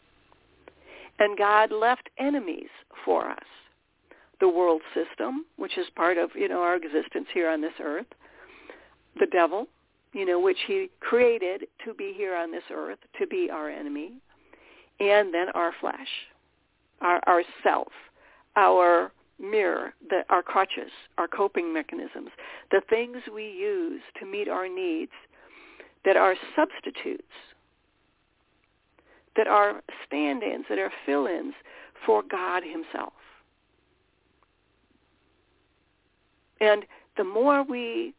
And 1.20 1.38
God 1.38 1.72
left 1.72 2.10
enemies 2.18 2.70
for 3.06 3.30
us 3.30 3.44
the 4.42 4.50
world 4.50 4.82
system, 4.94 5.46
which 5.56 5.78
is 5.78 5.86
part 5.96 6.18
of, 6.18 6.32
you 6.36 6.50
know, 6.50 6.62
our 6.62 6.76
existence 6.76 7.28
here 7.34 7.50
on 7.50 7.62
this 7.62 7.74
earth, 7.82 8.08
the 9.20 9.28
devil, 9.28 9.68
you 10.14 10.26
know, 10.26 10.40
which 10.40 10.58
he 10.68 10.90
created 11.00 11.68
to 11.86 11.94
be 11.94 12.14
here 12.16 12.36
on 12.36 12.52
this 12.52 12.64
earth, 12.72 12.98
to 13.20 13.28
be 13.28 13.50
our 13.50 13.70
enemy, 13.70 14.14
and 15.00 15.34
then 15.34 15.48
our 15.54 15.72
flesh, 15.80 16.08
our, 17.02 17.22
self, 17.64 17.92
our 18.56 19.12
mirror, 19.40 19.94
the, 20.10 20.24
our 20.30 20.44
crutches, 20.44 20.92
our 21.18 21.28
coping 21.28 21.74
mechanisms, 21.74 22.30
the 22.72 22.82
things 22.90 23.18
we 23.34 23.46
use 23.46 24.02
to 24.20 24.26
meet 24.26 24.50
our 24.50 24.68
needs 24.68 25.12
that 26.04 26.18
are 26.18 26.36
substitutes, 26.56 27.24
that 29.38 29.48
are 29.48 29.82
stand-ins, 30.06 30.66
that 30.70 30.80
are 30.80 30.92
fill-ins 31.06 31.54
for 32.06 32.22
God 32.30 32.64
himself. 32.64 33.14
And 36.62 36.86
the 37.18 37.24
more 37.24 37.64
we, 37.64 38.14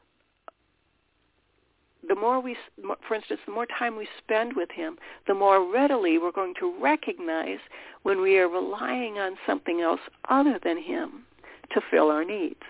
the 2.07 2.16
more 2.16 2.40
we, 2.40 2.57
for 3.07 3.14
instance, 3.14 3.40
the 3.46 3.52
more 3.52 3.66
time 3.66 3.96
we 3.96 4.09
spend 4.18 4.55
with 4.57 4.70
him, 4.70 4.98
the 5.26 5.35
more 5.35 5.72
readily 5.72 6.18
we're 6.18 6.33
going 6.33 6.55
to 6.61 6.74
recognize 6.81 7.61
when 8.02 8.20
we 8.20 8.37
are 8.38 8.48
relying 8.48 9.18
on 9.18 9.37
something 9.46 9.81
else 9.81 10.00
other 10.28 10.59
than 10.62 10.83
him 10.83 11.24
to 11.72 11.81
fill 11.90 12.11
our 12.11 12.24
needs. 12.24 12.61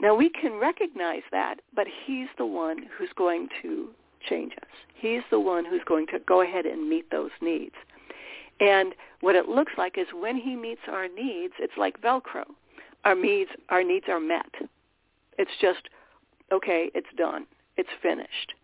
Now 0.00 0.14
we 0.14 0.28
can 0.28 0.58
recognize 0.60 1.22
that, 1.30 1.60
but 1.74 1.86
he's 2.06 2.28
the 2.36 2.46
one 2.46 2.84
who's 2.96 3.10
going 3.16 3.48
to 3.62 3.88
change 4.28 4.52
us. 4.60 4.68
He's 4.94 5.22
the 5.30 5.40
one 5.40 5.64
who's 5.64 5.82
going 5.86 6.06
to 6.08 6.18
go 6.26 6.42
ahead 6.42 6.66
and 6.66 6.88
meet 6.88 7.10
those 7.10 7.30
needs. 7.40 7.74
And 8.62 8.94
what 9.22 9.34
it 9.34 9.48
looks 9.48 9.72
like 9.76 9.98
is 9.98 10.06
when 10.14 10.36
he 10.36 10.54
meets 10.54 10.82
our 10.86 11.08
needs, 11.08 11.54
it's 11.58 11.76
like 11.76 12.00
Velcro. 12.00 12.44
Our 13.04 13.16
needs, 13.16 13.50
our 13.70 13.82
needs 13.82 14.06
are 14.08 14.20
met. 14.20 14.54
It's 15.36 15.50
just, 15.60 15.88
okay, 16.52 16.88
it's 16.94 17.08
done. 17.18 17.46
It's 17.76 17.88
finished. 18.00 18.54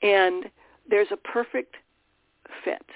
And 0.00 0.46
there's 0.88 1.08
a 1.12 1.18
perfect 1.18 1.76
fit. 2.64 2.86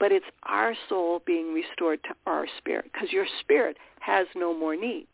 But 0.00 0.12
it's 0.12 0.24
our 0.44 0.74
soul 0.88 1.20
being 1.26 1.52
restored 1.52 2.02
to 2.04 2.14
our 2.26 2.46
spirit 2.56 2.90
because 2.90 3.12
your 3.12 3.26
spirit 3.40 3.76
has 4.00 4.26
no 4.34 4.58
more 4.58 4.76
needs. 4.76 5.08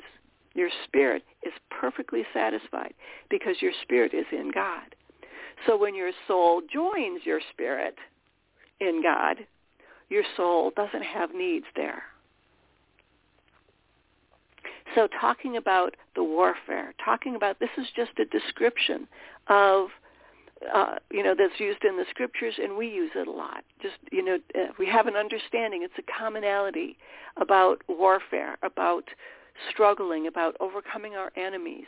Your 0.55 0.71
spirit 0.85 1.25
is 1.43 1.53
perfectly 1.71 2.23
satisfied 2.33 2.95
because 3.31 3.57
your 3.61 3.73
spirit 3.83 4.15
is 4.15 4.27
in 4.31 4.53
God. 4.53 4.95
So 5.67 5.77
when 5.77 5.97
your 5.97 6.13
soul 6.29 6.63
joins 6.73 7.23
your 7.25 7.41
spirit 7.53 7.97
in 8.81 9.03
God, 9.03 9.39
your 10.11 10.25
soul 10.37 10.73
doesn't 10.77 11.05
have 11.05 11.35
needs 11.35 11.67
there. 11.75 12.03
So 14.95 15.09
talking 15.21 15.57
about 15.57 15.97
the 16.17 16.25
warfare, 16.25 16.95
talking 17.03 17.37
about 17.37 17.61
this 17.61 17.71
is 17.79 17.87
just 17.95 18.11
a 18.19 18.25
description 18.25 19.07
of 19.47 19.89
uh, 20.75 20.97
you 21.11 21.23
know, 21.23 21.35
that's 21.37 21.59
used 21.59 21.85
in 21.85 21.97
the 21.97 22.05
scriptures, 22.11 22.55
and 22.63 22.77
we 22.77 22.87
use 22.87 23.11
it 23.15 23.27
a 23.27 23.31
lot. 23.31 23.65
Just, 23.81 23.95
you 24.13 24.23
know, 24.23 24.39
uh, 24.55 24.67
we 24.79 24.87
have 24.87 25.07
an 25.07 25.17
understanding. 25.17 25.83
It's 25.83 25.95
a 25.99 26.19
commonality 26.19 26.99
about 27.39 27.83
warfare, 27.89 28.59
about 28.63 29.05
struggling, 29.73 30.27
about 30.27 30.57
overcoming 30.61 31.15
our 31.15 31.33
enemies. 31.37 31.87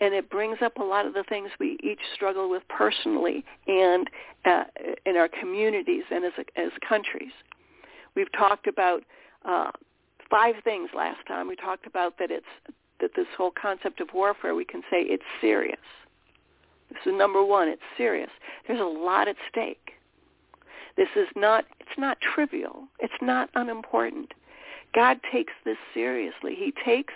And 0.00 0.14
it 0.14 0.30
brings 0.30 0.58
up 0.62 0.78
a 0.78 0.82
lot 0.82 1.06
of 1.06 1.14
the 1.14 1.24
things 1.28 1.50
we 1.58 1.78
each 1.82 2.00
struggle 2.14 2.48
with 2.48 2.62
personally 2.68 3.44
and 3.66 4.08
uh, 4.44 4.64
in 5.04 5.16
our 5.16 5.28
communities 5.28 6.04
and 6.10 6.24
as, 6.24 6.32
as 6.56 6.70
countries. 6.88 7.32
We've 8.14 8.32
talked 8.32 8.66
about 8.66 9.02
uh, 9.44 9.70
five 10.30 10.56
things 10.64 10.90
last 10.94 11.26
time. 11.26 11.48
We 11.48 11.56
talked 11.56 11.86
about 11.86 12.18
that 12.18 12.30
it's 12.30 12.46
that 13.00 13.10
this 13.16 13.26
whole 13.36 13.50
concept 13.60 14.00
of 14.00 14.08
warfare, 14.14 14.54
we 14.54 14.64
can 14.64 14.80
say 14.82 15.02
it's 15.02 15.24
serious. 15.40 15.80
This 16.88 17.00
is 17.04 17.18
number 17.18 17.44
one. 17.44 17.68
It's 17.68 17.82
serious. 17.96 18.30
There's 18.66 18.80
a 18.80 18.84
lot 18.84 19.26
at 19.26 19.36
stake. 19.50 19.92
This 20.96 21.08
is 21.16 21.26
not, 21.34 21.64
it's 21.80 21.98
not 21.98 22.18
trivial. 22.20 22.84
It's 23.00 23.12
not 23.20 23.50
unimportant. 23.54 24.32
God 24.94 25.18
takes 25.32 25.52
this 25.64 25.78
seriously. 25.94 26.54
He 26.54 26.72
takes 26.84 27.14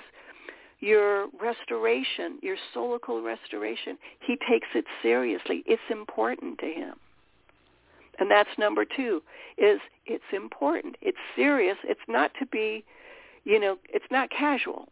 your 0.80 1.28
restoration, 1.40 2.38
your 2.42 2.56
soulical 2.74 3.24
restoration, 3.24 3.96
he 4.20 4.36
takes 4.48 4.68
it 4.74 4.84
seriously. 5.02 5.62
It's 5.66 5.82
important 5.90 6.58
to 6.58 6.66
him. 6.66 6.94
And 8.18 8.30
that's 8.30 8.48
number 8.58 8.84
two, 8.84 9.22
is 9.58 9.80
it's 10.06 10.24
important. 10.32 10.96
It's 11.00 11.18
serious. 11.34 11.76
It's 11.84 12.00
not 12.08 12.32
to 12.38 12.46
be, 12.46 12.84
you 13.44 13.60
know, 13.60 13.76
it's 13.88 14.06
not 14.10 14.30
casual. 14.30 14.88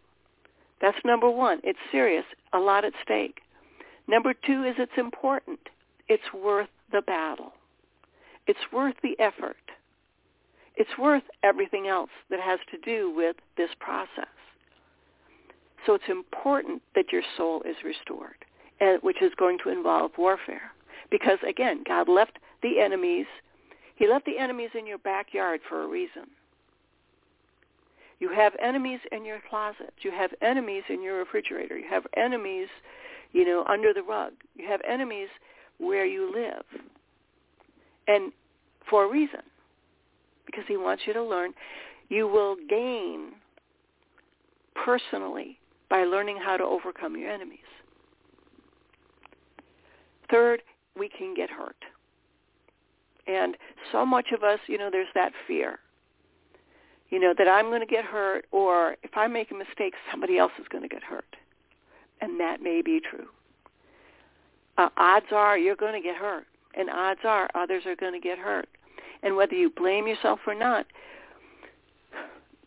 That's 0.81 0.99
number 1.05 1.31
one. 1.31 1.61
It's 1.65 1.79
serious. 1.91 2.25
A 2.53 2.59
lot 2.59 2.85
at 2.85 2.93
stake. 3.03 3.41
Number 4.07 4.35
two 4.35 4.65
is 4.65 4.75
it's 4.79 4.99
important. 4.99 5.61
It's 6.09 6.33
worth 6.35 6.69
the 6.93 7.01
battle. 7.01 7.55
It's 8.47 8.73
worth 8.73 8.97
the 9.03 9.19
effort. 9.19 9.57
It's 10.77 10.99
worth 10.99 11.23
everything 11.43 11.87
else 11.89 12.11
that 12.31 12.41
has 12.41 12.59
to 12.71 12.79
do 12.79 13.15
with 13.15 13.37
this 13.57 13.71
process. 13.79 14.27
So 15.87 15.95
it's 15.95 16.05
important 16.09 16.83
that 16.95 17.13
your 17.13 17.23
soul 17.37 17.63
is 17.63 17.77
restored, 17.85 18.45
which 19.03 19.23
is 19.23 19.33
going 19.39 19.59
to 19.65 19.71
involve 19.71 20.11
warfare. 20.19 20.73
Because 21.11 21.39
again, 21.49 21.85
God 21.87 22.09
left 22.09 22.39
the 22.65 22.81
enemies, 22.81 23.27
he 23.95 24.09
left 24.09 24.25
the 24.25 24.39
enemies 24.39 24.71
in 24.77 24.87
your 24.87 24.99
backyard 24.99 25.61
for 25.69 25.83
a 25.83 25.87
reason. 25.87 26.25
You 28.19 28.31
have 28.31 28.55
enemies 28.61 29.01
in 29.13 29.25
your 29.25 29.39
closet. 29.51 29.93
You 30.01 30.11
have 30.13 30.31
enemies 30.41 30.83
in 30.89 31.03
your 31.03 31.19
refrigerator. 31.19 31.79
You 31.79 31.89
have 31.91 32.07
enemies, 32.17 32.69
you 33.33 33.45
know, 33.45 33.65
under 33.69 33.93
the 33.93 34.03
rug. 34.03 34.33
You 34.57 34.67
have 34.67 34.81
enemies 34.89 35.29
where 35.79 36.07
you 36.07 36.33
live. 36.35 36.65
And 38.09 38.33
for 38.89 39.05
a 39.05 39.13
reason. 39.13 39.41
Because 40.47 40.65
he 40.67 40.79
wants 40.79 41.03
you 41.07 41.13
to 41.13 41.23
learn. 41.23 41.53
You 42.09 42.27
will 42.27 42.57
gain 42.69 43.33
personally 44.75 45.59
by 45.91 46.05
learning 46.05 46.39
how 46.43 46.57
to 46.57 46.65
overcome 46.65 47.15
your 47.17 47.31
enemies. 47.31 47.59
Third, 50.31 50.63
we 50.97 51.11
can 51.11 51.35
get 51.35 51.51
hurt. 51.51 51.77
And 53.27 53.57
so 53.93 54.05
much 54.05 54.33
of 54.33 54.43
us, 54.43 54.61
you 54.67 54.79
know, 54.79 54.91
there's 54.91 55.09
that 55.15 55.33
fear 55.47 55.79
you 57.15 57.21
know, 57.21 57.33
that 57.39 57.47
I'm 57.47 57.67
going 57.67 57.81
to 57.81 57.87
get 57.87 58.05
hurt 58.05 58.45
or 58.51 58.97
if 59.05 59.17
I 59.17 59.29
make 59.29 59.53
a 59.53 59.55
mistake, 59.55 59.95
somebody 60.11 60.37
else 60.37 60.51
is 60.59 60.67
going 60.69 60.83
to 60.83 60.89
get 60.89 61.05
hurt. 61.05 61.37
And 62.21 62.41
that 62.41 62.61
may 62.61 62.83
be 62.83 63.01
true. 63.01 63.27
Uh, 64.79 64.89
odds 64.97 65.27
are 65.31 65.57
you're 65.57 65.77
going 65.77 65.93
to 65.93 66.01
get 66.01 66.17
hurt. 66.17 66.45
And 66.77 66.91
odds 66.91 67.21
are 67.23 67.49
others 67.55 67.85
are 67.87 67.95
going 67.95 68.15
to 68.15 68.19
get 68.19 68.37
hurt. 68.37 68.69
And 69.23 69.37
whether 69.37 69.55
you 69.55 69.71
blame 69.71 70.09
yourself 70.09 70.41
or 70.45 70.57
not, 70.57 70.87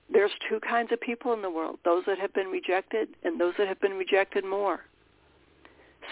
there's 0.09 0.31
two 0.49 0.61
kinds 0.61 0.93
of 0.93 1.01
people 1.01 1.33
in 1.33 1.41
the 1.41 1.49
world, 1.49 1.79
those 1.83 2.03
that 2.07 2.17
have 2.17 2.33
been 2.33 2.47
rejected 2.47 3.09
and 3.25 3.37
those 3.41 3.53
that 3.57 3.67
have 3.67 3.81
been 3.81 3.97
rejected 3.97 4.45
more. 4.45 4.79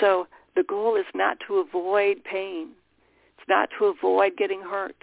So 0.02 0.28
the 0.58 0.64
goal 0.64 0.98
is 0.98 1.06
not 1.16 1.38
to 1.48 1.60
avoid 1.60 2.22
pain. 2.26 2.72
It's 3.38 3.48
not 3.50 3.70
to 3.78 3.86
avoid 3.86 4.38
getting 4.38 4.62
hurt. 4.62 4.96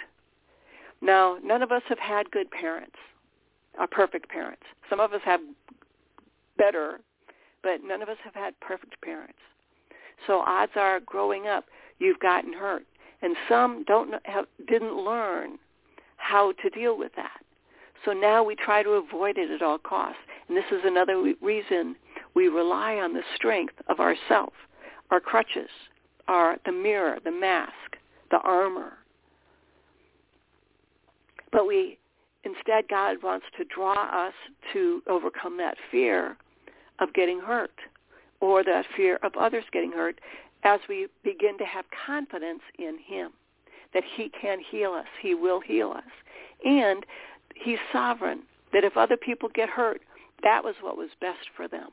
Now, 1.00 1.38
none 1.42 1.62
of 1.62 1.72
us 1.72 1.82
have 1.88 1.98
had 1.98 2.30
good 2.30 2.50
parents 2.50 2.96
are 3.78 3.86
perfect 3.86 4.28
parents. 4.28 4.62
Some 4.90 5.00
of 5.00 5.12
us 5.12 5.22
have 5.24 5.40
better, 6.58 7.00
but 7.62 7.82
none 7.82 8.02
of 8.02 8.08
us 8.08 8.18
have 8.24 8.34
had 8.34 8.58
perfect 8.60 9.00
parents. 9.00 9.38
So 10.26 10.40
odds 10.40 10.72
are 10.76 11.00
growing 11.00 11.46
up 11.46 11.64
you've 11.98 12.20
gotten 12.20 12.52
hurt. 12.52 12.84
And 13.22 13.36
some 13.48 13.84
don't 13.84 14.14
have, 14.24 14.46
didn't 14.68 14.96
learn 14.96 15.58
how 16.16 16.52
to 16.62 16.70
deal 16.70 16.98
with 16.98 17.12
that. 17.16 17.40
So 18.04 18.12
now 18.12 18.42
we 18.42 18.56
try 18.56 18.82
to 18.82 18.90
avoid 18.90 19.38
it 19.38 19.50
at 19.50 19.62
all 19.62 19.78
costs. 19.78 20.18
And 20.48 20.56
this 20.56 20.64
is 20.72 20.80
another 20.84 21.22
reason 21.40 21.94
we 22.34 22.48
rely 22.48 22.96
on 22.96 23.12
the 23.12 23.22
strength 23.36 23.74
of 23.88 24.00
ourself, 24.00 24.52
our 25.10 25.20
crutches, 25.20 25.70
our 26.26 26.56
the 26.66 26.72
mirror, 26.72 27.18
the 27.24 27.30
mask, 27.30 27.96
the 28.32 28.38
armor. 28.38 28.94
But 31.52 31.68
we 31.68 31.98
Instead, 32.44 32.88
God 32.88 33.22
wants 33.22 33.46
to 33.56 33.64
draw 33.64 34.26
us 34.26 34.34
to 34.72 35.02
overcome 35.08 35.56
that 35.58 35.76
fear 35.90 36.36
of 36.98 37.12
getting 37.14 37.38
hurt 37.38 37.74
or 38.40 38.64
that 38.64 38.84
fear 38.96 39.18
of 39.22 39.36
others 39.36 39.64
getting 39.72 39.92
hurt 39.92 40.20
as 40.64 40.80
we 40.88 41.06
begin 41.22 41.56
to 41.58 41.64
have 41.64 41.84
confidence 42.06 42.62
in 42.78 42.98
him 42.98 43.30
that 43.94 44.02
he 44.16 44.28
can 44.28 44.58
heal 44.58 44.92
us. 44.92 45.06
He 45.20 45.34
will 45.34 45.60
heal 45.60 45.90
us. 45.90 46.02
And 46.64 47.04
he's 47.54 47.78
sovereign, 47.92 48.42
that 48.72 48.84
if 48.84 48.96
other 48.96 49.16
people 49.16 49.48
get 49.54 49.68
hurt, 49.68 50.00
that 50.42 50.64
was 50.64 50.74
what 50.80 50.96
was 50.96 51.10
best 51.20 51.48
for 51.56 51.68
them. 51.68 51.90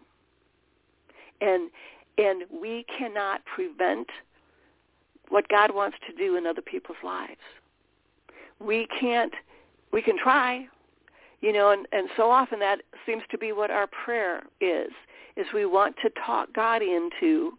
And 1.42 1.70
and 2.18 2.44
we 2.52 2.86
cannot 2.98 3.42
prevent 3.46 4.08
what 5.30 5.48
God 5.50 5.74
wants 5.74 5.98
to 6.08 6.14
do 6.14 6.36
in 6.36 6.46
other 6.46 6.62
people's 6.62 6.98
lives. 7.04 7.40
We 8.60 8.88
can't 9.00 9.34
we 9.92 10.02
can 10.02 10.18
try, 10.18 10.68
you 11.42 11.52
know, 11.52 11.72
and, 11.72 11.88
and 11.92 12.10
so 12.16 12.30
often 12.30 12.60
that 12.60 12.82
seems 13.06 13.24
to 13.32 13.38
be 13.38 13.52
what 13.52 13.72
our 13.72 13.88
prayer 13.88 14.44
is, 14.62 14.92
is 15.36 15.48
we 15.54 15.66
want 15.66 15.96
to 16.04 16.12
talk 16.26 16.54
God 16.54 16.82
into 16.82 17.54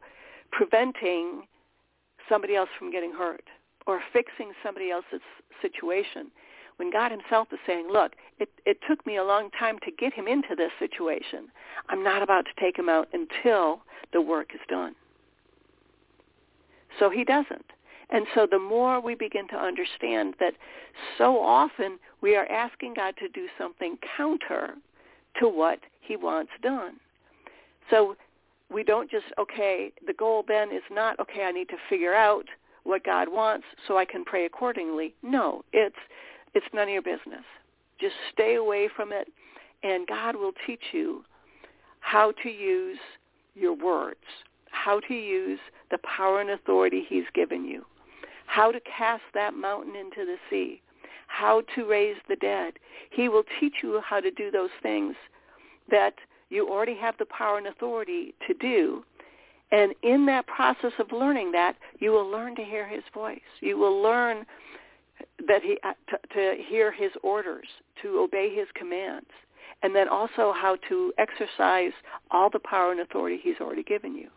preventing 0.52 1.42
somebody 2.28 2.54
else 2.54 2.68
from 2.78 2.92
getting 2.92 3.12
hurt 3.12 3.42
or 3.86 4.00
fixing 4.12 4.52
somebody 4.62 4.90
else's 4.90 5.20
situation. 5.60 6.30
When 6.76 6.90
God 6.90 7.10
himself 7.10 7.48
is 7.52 7.58
saying, 7.66 7.88
look, 7.92 8.12
it, 8.38 8.48
it 8.64 8.78
took 8.88 9.04
me 9.06 9.16
a 9.16 9.24
long 9.24 9.50
time 9.58 9.78
to 9.84 9.90
get 9.90 10.14
him 10.14 10.26
into 10.26 10.54
this 10.56 10.70
situation. 10.78 11.48
I'm 11.88 12.02
not 12.02 12.22
about 12.22 12.46
to 12.46 12.60
take 12.60 12.78
him 12.78 12.88
out 12.88 13.08
until 13.12 13.80
the 14.12 14.20
work 14.20 14.52
is 14.54 14.60
done. 14.68 14.94
So 17.00 17.10
he 17.10 17.24
doesn't. 17.24 17.64
And 18.10 18.26
so 18.34 18.46
the 18.48 18.58
more 18.58 19.00
we 19.00 19.16
begin 19.16 19.48
to 19.48 19.56
understand 19.56 20.34
that 20.38 20.54
so 21.18 21.40
often 21.40 21.98
we 22.20 22.36
are 22.36 22.46
asking 22.46 22.94
God 22.94 23.14
to 23.18 23.28
do 23.28 23.46
something 23.58 23.98
counter 24.16 24.74
to 25.40 25.48
what 25.48 25.80
he 26.00 26.16
wants 26.16 26.52
done. 26.62 26.94
So 27.88 28.16
we 28.70 28.84
don't 28.84 29.10
just, 29.10 29.26
okay, 29.38 29.92
the 30.06 30.12
goal 30.12 30.44
then 30.46 30.70
is 30.70 30.82
not, 30.90 31.18
okay, 31.20 31.42
I 31.42 31.52
need 31.52 31.68
to 31.70 31.76
figure 31.88 32.14
out 32.14 32.46
what 32.84 33.04
God 33.04 33.28
wants 33.28 33.66
so 33.86 33.98
I 33.98 34.04
can 34.04 34.24
pray 34.24 34.46
accordingly. 34.46 35.14
No, 35.22 35.64
it's, 35.72 35.96
it's 36.54 36.66
none 36.72 36.88
of 36.88 36.92
your 36.92 37.02
business. 37.02 37.44
Just 38.00 38.14
stay 38.32 38.54
away 38.56 38.88
from 38.94 39.12
it, 39.12 39.28
and 39.82 40.06
God 40.06 40.36
will 40.36 40.52
teach 40.66 40.82
you 40.92 41.24
how 42.00 42.32
to 42.42 42.48
use 42.48 42.98
your 43.54 43.74
words, 43.74 44.18
how 44.70 45.00
to 45.00 45.14
use 45.14 45.60
the 45.90 45.98
power 45.98 46.40
and 46.40 46.50
authority 46.50 47.04
he's 47.08 47.24
given 47.34 47.64
you 47.64 47.84
how 48.50 48.72
to 48.72 48.80
cast 48.80 49.22
that 49.32 49.54
mountain 49.54 49.94
into 49.94 50.26
the 50.26 50.36
sea, 50.50 50.82
how 51.28 51.62
to 51.76 51.88
raise 51.88 52.16
the 52.28 52.34
dead. 52.36 52.74
He 53.10 53.28
will 53.28 53.44
teach 53.60 53.74
you 53.80 54.00
how 54.04 54.18
to 54.18 54.30
do 54.32 54.50
those 54.50 54.70
things 54.82 55.14
that 55.88 56.14
you 56.48 56.68
already 56.68 56.96
have 56.96 57.14
the 57.18 57.26
power 57.26 57.58
and 57.58 57.68
authority 57.68 58.34
to 58.48 58.54
do. 58.54 59.04
And 59.70 59.94
in 60.02 60.26
that 60.26 60.48
process 60.48 60.90
of 60.98 61.12
learning 61.12 61.52
that, 61.52 61.76
you 62.00 62.10
will 62.10 62.28
learn 62.28 62.56
to 62.56 62.64
hear 62.64 62.88
his 62.88 63.04
voice. 63.14 63.38
You 63.60 63.78
will 63.78 64.02
learn 64.02 64.44
that 65.46 65.62
he 65.62 65.78
uh, 65.84 65.92
to, 66.08 66.18
to 66.34 66.62
hear 66.64 66.90
his 66.90 67.12
orders, 67.22 67.68
to 68.02 68.18
obey 68.18 68.52
his 68.52 68.66
commands, 68.74 69.30
and 69.84 69.94
then 69.94 70.08
also 70.08 70.52
how 70.52 70.76
to 70.88 71.12
exercise 71.18 71.92
all 72.32 72.50
the 72.50 72.58
power 72.58 72.90
and 72.90 73.00
authority 73.00 73.38
he's 73.40 73.60
already 73.60 73.84
given 73.84 74.16
you. 74.16 74.28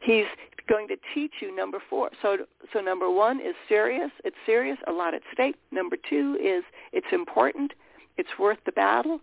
He's 0.00 0.26
going 0.68 0.88
to 0.88 0.96
teach 1.14 1.32
you 1.40 1.54
number 1.54 1.78
four. 1.88 2.10
So, 2.22 2.38
so 2.72 2.80
number 2.80 3.10
one 3.10 3.40
is 3.40 3.54
serious. 3.68 4.10
It's 4.24 4.36
serious, 4.44 4.78
a 4.86 4.92
lot 4.92 5.14
at 5.14 5.22
stake. 5.32 5.56
Number 5.70 5.96
two 6.08 6.36
is 6.42 6.64
it's 6.92 7.06
important. 7.12 7.72
It's 8.16 8.38
worth 8.38 8.58
the 8.66 8.72
battle. 8.72 9.20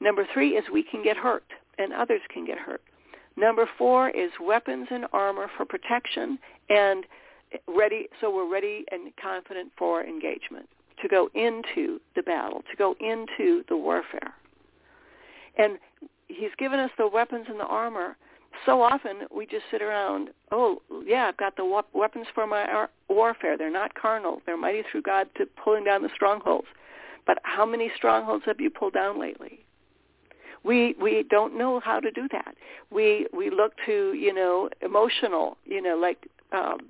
Number 0.00 0.26
three 0.32 0.50
is 0.50 0.64
we 0.72 0.82
can 0.82 1.02
get 1.02 1.16
hurt 1.16 1.44
and 1.78 1.92
others 1.92 2.20
can 2.32 2.44
get 2.44 2.58
hurt. 2.58 2.82
Number 3.36 3.68
four 3.78 4.10
is 4.10 4.30
weapons 4.40 4.88
and 4.90 5.06
armor 5.12 5.50
for 5.56 5.64
protection 5.64 6.38
and 6.68 7.04
ready, 7.66 8.08
so 8.20 8.34
we're 8.34 8.50
ready 8.50 8.84
and 8.92 9.12
confident 9.20 9.72
for 9.76 10.04
engagement, 10.04 10.68
to 11.02 11.08
go 11.08 11.28
into 11.34 12.00
the 12.14 12.22
battle, 12.22 12.62
to 12.70 12.76
go 12.76 12.94
into 13.00 13.64
the 13.68 13.76
warfare. 13.76 14.34
And 15.58 15.78
he's 16.28 16.50
given 16.58 16.78
us 16.78 16.90
the 16.96 17.08
weapons 17.08 17.46
and 17.48 17.58
the 17.58 17.64
armor. 17.64 18.16
So 18.66 18.82
often 18.82 19.22
we 19.34 19.46
just 19.46 19.64
sit 19.70 19.80
around, 19.80 20.30
oh, 20.50 20.82
yeah, 21.06 21.26
I've 21.28 21.36
got 21.36 21.56
the 21.56 21.82
weapons 21.94 22.26
for 22.34 22.46
my 22.46 22.86
warfare. 23.08 23.56
They're 23.56 23.70
not 23.70 23.94
carnal. 23.94 24.42
They're 24.44 24.56
mighty 24.56 24.82
through 24.90 25.02
God 25.02 25.28
to 25.36 25.46
pulling 25.62 25.84
down 25.84 26.02
the 26.02 26.10
strongholds. 26.14 26.66
But 27.26 27.38
how 27.42 27.64
many 27.64 27.90
strongholds 27.96 28.44
have 28.46 28.60
you 28.60 28.70
pulled 28.70 28.94
down 28.94 29.20
lately? 29.20 29.60
We 30.62 30.94
we 31.00 31.24
don't 31.30 31.56
know 31.56 31.80
how 31.80 32.00
to 32.00 32.10
do 32.10 32.28
that. 32.32 32.54
We 32.90 33.26
we 33.32 33.50
look 33.50 33.72
to 33.86 34.12
you 34.12 34.34
know 34.34 34.68
emotional 34.82 35.56
you 35.64 35.80
know 35.80 35.96
like 35.96 36.26
um, 36.52 36.80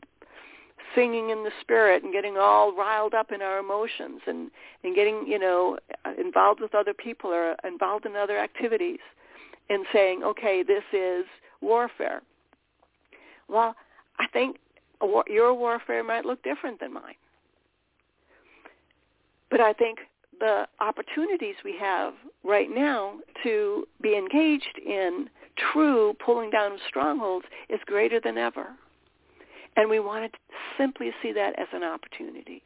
singing 0.95 1.31
in 1.31 1.45
the 1.45 1.53
spirit 1.61 2.03
and 2.03 2.13
getting 2.13 2.37
all 2.37 2.75
riled 2.75 3.15
up 3.15 3.31
in 3.33 3.43
our 3.43 3.59
emotions 3.59 4.21
and 4.27 4.51
and 4.83 4.95
getting 4.95 5.25
you 5.27 5.39
know 5.39 5.79
involved 6.19 6.61
with 6.61 6.75
other 6.75 6.95
people 6.95 7.31
or 7.31 7.55
involved 7.65 8.07
in 8.07 8.17
other 8.17 8.39
activities 8.39 9.01
and 9.69 9.87
saying 9.93 10.23
okay 10.25 10.65
this 10.67 10.85
is 10.93 11.25
warfare 11.61 12.23
well 13.49 13.75
i 14.19 14.27
think 14.33 14.57
your 15.29 15.55
warfare 15.55 16.05
might 16.05 16.25
look 16.25 16.43
different 16.43 16.79
than 16.81 16.93
mine 16.93 17.15
but 19.51 19.61
i 19.61 19.73
think 19.73 19.99
the 20.41 20.67
opportunities 20.81 21.55
we 21.65 21.77
have 21.79 22.15
right 22.45 22.69
now 22.75 23.15
to 23.43 23.87
be 24.03 24.17
engaged 24.17 24.79
in 24.85 25.29
true 25.73 26.15
pulling 26.25 26.51
down 26.51 26.73
of 26.73 26.79
strongholds 26.89 27.47
is 27.69 27.79
greater 27.87 28.21
than 28.23 28.39
ever. 28.39 28.67
And 29.77 29.89
we 29.89 30.01
want 30.01 30.33
to 30.33 30.39
simply 30.79 31.11
see 31.23 31.33
that 31.33 31.59
as 31.59 31.69
an 31.73 31.85
opportunity. 31.85 32.63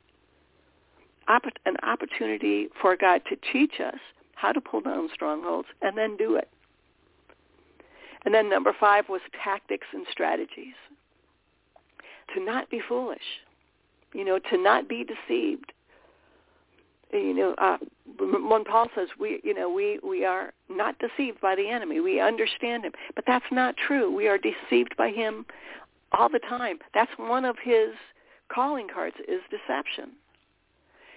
an 1.66 1.76
opportunity 1.82 2.68
for 2.80 2.96
God 2.96 3.20
to 3.28 3.36
teach 3.52 3.80
us 3.80 3.98
how 4.34 4.52
to 4.52 4.60
pull 4.60 4.80
down 4.80 5.08
strongholds 5.12 5.68
and 5.82 5.96
then 5.96 6.16
do 6.16 6.36
it. 6.36 6.48
And 8.24 8.34
then 8.34 8.48
number 8.48 8.74
five 8.78 9.08
was 9.08 9.20
tactics 9.42 9.86
and 9.92 10.06
strategies. 10.10 10.74
To 12.34 12.42
not 12.42 12.70
be 12.70 12.80
foolish, 12.88 13.18
you 14.14 14.24
know, 14.24 14.38
to 14.50 14.56
not 14.56 14.88
be 14.88 15.04
deceived, 15.04 15.72
you 17.12 17.34
know, 17.34 17.54
uh, 17.58 17.76
when 18.18 18.64
Paul 18.64 18.88
says 18.94 19.08
we, 19.20 19.40
you 19.44 19.54
know, 19.54 19.70
we 19.70 20.00
we 20.02 20.24
are 20.24 20.52
not 20.68 20.96
deceived 20.98 21.40
by 21.40 21.54
the 21.54 21.68
enemy. 21.68 22.00
We 22.00 22.20
understand 22.20 22.84
him, 22.84 22.92
but 23.14 23.24
that's 23.26 23.44
not 23.52 23.76
true. 23.76 24.12
We 24.14 24.26
are 24.26 24.38
deceived 24.38 24.96
by 24.96 25.10
him 25.10 25.46
all 26.12 26.28
the 26.28 26.40
time. 26.40 26.78
That's 26.92 27.10
one 27.18 27.44
of 27.44 27.56
his 27.62 27.90
calling 28.52 28.88
cards 28.92 29.16
is 29.28 29.40
deception. 29.50 30.12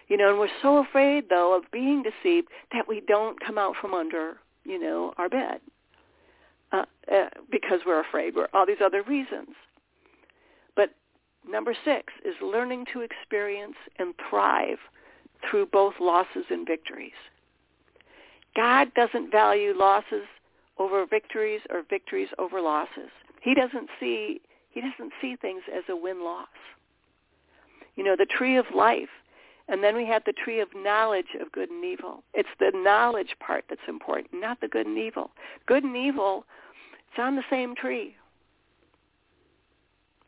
You 0.07 0.17
know, 0.17 0.29
and 0.29 0.39
we're 0.39 0.49
so 0.61 0.77
afraid 0.77 1.29
though 1.29 1.57
of 1.57 1.71
being 1.71 2.03
deceived 2.03 2.49
that 2.73 2.87
we 2.87 3.01
don't 3.01 3.39
come 3.39 3.57
out 3.57 3.75
from 3.79 3.93
under, 3.93 4.37
you 4.65 4.79
know, 4.79 5.13
our 5.17 5.29
bed 5.29 5.61
uh, 6.71 6.83
uh, 7.11 7.29
because 7.51 7.79
we're 7.85 8.01
afraid. 8.01 8.35
We're 8.35 8.47
all 8.53 8.65
these 8.65 8.83
other 8.83 9.03
reasons. 9.03 9.49
But 10.75 10.89
number 11.49 11.75
six 11.85 12.13
is 12.25 12.35
learning 12.41 12.85
to 12.93 13.01
experience 13.01 13.75
and 13.99 14.13
thrive 14.29 14.77
through 15.49 15.67
both 15.67 15.93
losses 15.99 16.45
and 16.49 16.67
victories. 16.67 17.11
God 18.55 18.93
doesn't 18.95 19.31
value 19.31 19.73
losses 19.77 20.25
over 20.79 21.05
victories 21.05 21.61
or 21.69 21.83
victories 21.89 22.29
over 22.39 22.59
losses. 22.61 23.09
He 23.41 23.53
doesn't 23.53 23.89
see 23.99 24.41
he 24.71 24.81
doesn't 24.81 25.13
see 25.21 25.35
things 25.35 25.63
as 25.75 25.83
a 25.89 25.95
win-loss. 25.95 26.47
You 27.95 28.03
know, 28.03 28.15
the 28.15 28.27
tree 28.27 28.57
of 28.57 28.65
life, 28.75 29.09
and 29.69 29.83
then 29.83 29.95
we 29.95 30.05
have 30.05 30.23
the 30.25 30.33
tree 30.33 30.59
of 30.59 30.69
knowledge 30.75 31.35
of 31.41 31.51
good 31.51 31.69
and 31.69 31.83
evil. 31.83 32.23
It's 32.33 32.49
the 32.59 32.71
knowledge 32.73 33.35
part 33.39 33.65
that's 33.69 33.81
important, 33.87 34.27
not 34.33 34.61
the 34.61 34.67
good 34.67 34.87
and 34.87 34.97
evil. 34.97 35.31
Good 35.65 35.83
and 35.83 35.95
evil, 35.95 36.45
it's 37.09 37.19
on 37.19 37.35
the 37.35 37.43
same 37.49 37.75
tree. 37.75 38.15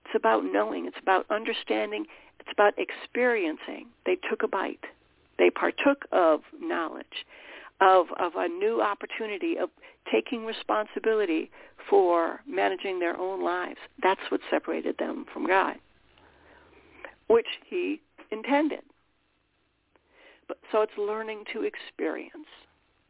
It's 0.05 0.15
about 0.15 0.43
knowing. 0.43 0.87
It's 0.87 0.97
about 1.01 1.25
understanding. 1.29 2.05
It's 2.39 2.49
about 2.51 2.73
experiencing. 2.77 3.87
They 4.05 4.17
took 4.29 4.43
a 4.43 4.47
bite. 4.47 4.83
They 5.37 5.49
partook 5.49 6.05
of 6.11 6.41
knowledge, 6.59 7.25
of, 7.79 8.07
of 8.19 8.33
a 8.35 8.47
new 8.47 8.81
opportunity, 8.81 9.57
of 9.57 9.69
taking 10.11 10.45
responsibility 10.45 11.49
for 11.89 12.41
managing 12.45 12.99
their 12.99 13.17
own 13.17 13.43
lives. 13.43 13.77
That's 14.01 14.19
what 14.29 14.41
separated 14.49 14.97
them 14.97 15.25
from 15.31 15.47
God, 15.47 15.75
which 17.27 17.47
he 17.65 18.01
intended. 18.31 18.81
So 20.71 20.81
it's 20.81 20.97
learning 20.97 21.43
to 21.53 21.63
experience 21.63 22.47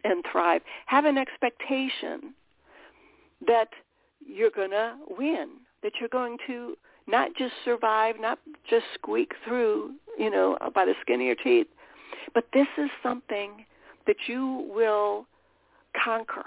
and 0.03 0.23
thrive. 0.31 0.61
Have 0.85 1.05
an 1.05 1.17
expectation 1.17 2.33
that 3.47 3.69
you're 4.25 4.51
going 4.51 4.71
to 4.71 4.95
win, 5.17 5.49
that 5.83 5.93
you're 5.99 6.09
going 6.09 6.37
to 6.47 6.77
not 7.07 7.35
just 7.35 7.53
survive, 7.65 8.15
not 8.19 8.39
just 8.69 8.85
squeak 8.93 9.33
through, 9.45 9.93
you 10.17 10.29
know, 10.29 10.57
by 10.73 10.85
the 10.85 10.93
skin 11.01 11.21
of 11.21 11.25
your 11.25 11.35
teeth, 11.35 11.67
but 12.33 12.45
this 12.53 12.67
is 12.77 12.89
something 13.01 13.65
that 14.05 14.17
you 14.27 14.69
will 14.73 15.25
conquer. 16.03 16.45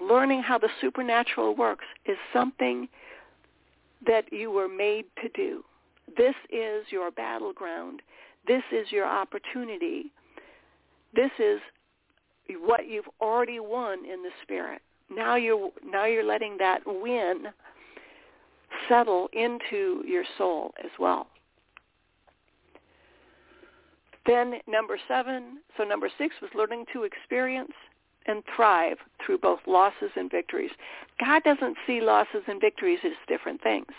Learning 0.00 0.42
how 0.42 0.58
the 0.58 0.68
supernatural 0.80 1.54
works 1.54 1.84
is 2.04 2.16
something 2.32 2.88
that 4.06 4.32
you 4.32 4.50
were 4.50 4.68
made 4.68 5.04
to 5.22 5.28
do. 5.30 5.62
This 6.16 6.34
is 6.50 6.86
your 6.90 7.10
battleground. 7.12 8.02
This 8.50 8.64
is 8.72 8.90
your 8.90 9.06
opportunity. 9.06 10.10
This 11.14 11.30
is 11.38 11.60
what 12.58 12.88
you've 12.88 13.08
already 13.20 13.60
won 13.60 14.04
in 14.04 14.24
the 14.24 14.30
spirit. 14.42 14.82
Now 15.08 15.36
you're 15.36 15.70
now 15.86 16.06
you're 16.06 16.24
letting 16.24 16.58
that 16.58 16.80
win 16.84 17.44
settle 18.88 19.28
into 19.32 20.02
your 20.04 20.24
soul 20.36 20.74
as 20.82 20.90
well. 20.98 21.28
Then 24.26 24.54
number 24.66 24.98
seven, 25.06 25.58
so 25.76 25.84
number 25.84 26.10
six 26.18 26.34
was 26.42 26.50
learning 26.52 26.86
to 26.92 27.04
experience 27.04 27.72
and 28.26 28.42
thrive 28.56 28.96
through 29.24 29.38
both 29.38 29.60
losses 29.68 30.10
and 30.16 30.28
victories. 30.28 30.72
God 31.24 31.44
doesn't 31.44 31.76
see 31.86 32.00
losses 32.00 32.42
and 32.48 32.60
victories 32.60 32.98
as 33.04 33.12
different 33.28 33.62
things. 33.62 33.92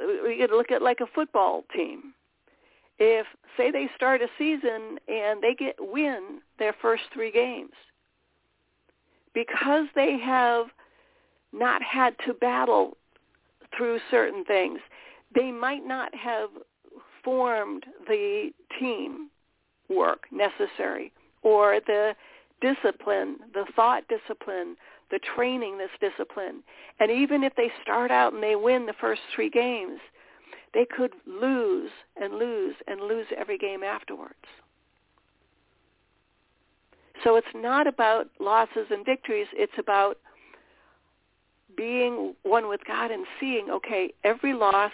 We 0.00 0.38
could 0.40 0.50
look 0.50 0.72
at 0.72 0.82
like 0.82 0.98
a 0.98 1.06
football 1.14 1.62
team. 1.72 2.12
If 2.98 3.26
say 3.56 3.70
they 3.70 3.88
start 3.96 4.22
a 4.22 4.28
season 4.38 4.98
and 5.08 5.42
they 5.42 5.54
get 5.54 5.76
win 5.78 6.40
their 6.58 6.74
first 6.80 7.02
three 7.12 7.30
games, 7.32 7.72
because 9.34 9.86
they 9.94 10.18
have 10.18 10.66
not 11.52 11.82
had 11.82 12.14
to 12.26 12.34
battle 12.34 12.96
through 13.76 13.98
certain 14.10 14.44
things, 14.44 14.80
they 15.34 15.50
might 15.50 15.84
not 15.84 16.14
have 16.14 16.50
formed 17.24 17.84
the 18.06 18.50
team 18.78 19.30
work 19.88 20.24
necessary 20.30 21.12
or 21.42 21.80
the 21.86 22.14
discipline, 22.60 23.36
the 23.52 23.66
thought 23.74 24.04
discipline, 24.08 24.76
the 25.10 25.18
training 25.34 25.78
this 25.78 25.90
discipline. 26.00 26.62
And 27.00 27.10
even 27.10 27.42
if 27.42 27.54
they 27.56 27.70
start 27.82 28.10
out 28.10 28.32
and 28.32 28.42
they 28.42 28.56
win 28.56 28.86
the 28.86 28.94
first 29.00 29.20
three 29.34 29.50
games, 29.50 30.00
they 30.74 30.84
could 30.84 31.12
lose 31.26 31.90
and 32.20 32.34
lose 32.34 32.74
and 32.86 33.00
lose 33.00 33.26
every 33.36 33.56
game 33.56 33.82
afterwards. 33.82 34.34
So 37.22 37.36
it's 37.36 37.46
not 37.54 37.86
about 37.86 38.26
losses 38.40 38.86
and 38.90 39.06
victories. 39.06 39.46
It's 39.52 39.72
about 39.78 40.18
being 41.76 42.34
one 42.42 42.68
with 42.68 42.80
God 42.86 43.10
and 43.10 43.24
seeing, 43.40 43.70
okay, 43.70 44.12
every 44.24 44.52
loss 44.52 44.92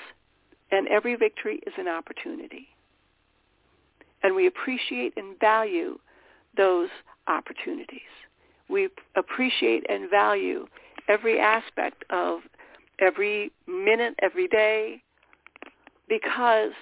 and 0.71 0.87
every 0.89 1.17
victory 1.17 1.61
is 1.67 1.73
an 1.79 1.89
opportunity. 1.89 2.69
And 4.23 4.37
we 4.37 4.47
appreciate 4.47 5.15
and 5.17 5.39
value 5.41 5.99
those 6.57 6.89
opportunities. 7.27 8.01
We 8.69 8.89
appreciate 9.17 9.85
and 9.89 10.11
value 10.11 10.67
every 11.09 11.41
aspect 11.41 12.05
of 12.11 12.41
every 13.01 13.51
minute, 13.67 14.15
every 14.23 14.47
day, 14.47 15.03
because 16.11 16.73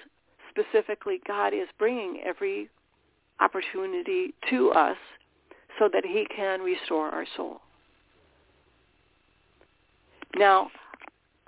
specifically 0.49 1.21
God 1.25 1.53
is 1.53 1.69
bringing 1.77 2.21
every 2.25 2.69
opportunity 3.39 4.33
to 4.49 4.71
us 4.71 4.97
so 5.77 5.89
that 5.93 6.03
he 6.05 6.27
can 6.35 6.59
restore 6.59 7.07
our 7.09 7.25
soul. 7.37 7.61
Now, 10.35 10.69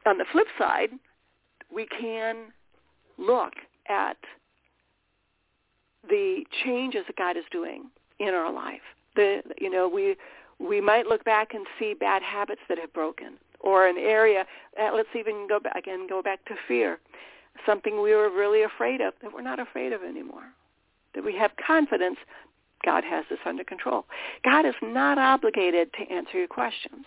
on 0.06 0.18
the 0.18 0.26
flip 0.32 0.48
side, 0.58 0.92
we 1.74 1.86
can 2.00 2.54
look 3.18 3.54
at 3.90 4.18
the 6.10 6.44
changes 6.64 7.04
that 7.08 7.16
God 7.16 7.38
is 7.38 7.44
doing 7.52 7.86
in 8.20 8.30
our 8.30 8.52
life. 8.52 8.82
The 9.16 9.42
you 9.60 9.70
know 9.70 9.88
we 9.88 10.16
we 10.60 10.82
might 10.82 11.06
look 11.06 11.24
back 11.26 11.54
and 11.54 11.66
see 11.78 11.94
bad 11.94 12.24
habits 12.24 12.62
that 12.70 12.80
have 12.80 12.94
broken 12.94 13.34
or 13.60 13.88
an 13.88 13.98
area. 13.98 14.46
Uh, 14.80 14.90
let's 14.96 15.10
even 15.18 15.48
go 15.48 15.60
back 15.60 15.76
again. 15.76 16.08
Go 16.08 16.22
back 16.22 16.44
to 16.46 16.56
fear, 16.68 17.00
something 17.66 18.02
we 18.02 18.16
were 18.16 18.30
really 18.30 18.64
afraid 18.64 19.02
of 19.02 19.14
that 19.22 19.34
we're 19.34 19.42
not 19.42 19.60
afraid 19.60 19.94
of 19.94 20.04
anymore. 20.04 20.46
That 21.14 21.24
we 21.24 21.36
have 21.38 21.52
confidence 21.66 22.18
God 22.86 23.04
has 23.04 23.26
this 23.30 23.40
under 23.46 23.64
control. 23.64 24.06
God 24.44 24.66
is 24.66 24.76
not 24.82 25.18
obligated 25.18 25.92
to 25.94 26.14
answer 26.14 26.38
your 26.40 26.48
questions. 26.48 27.06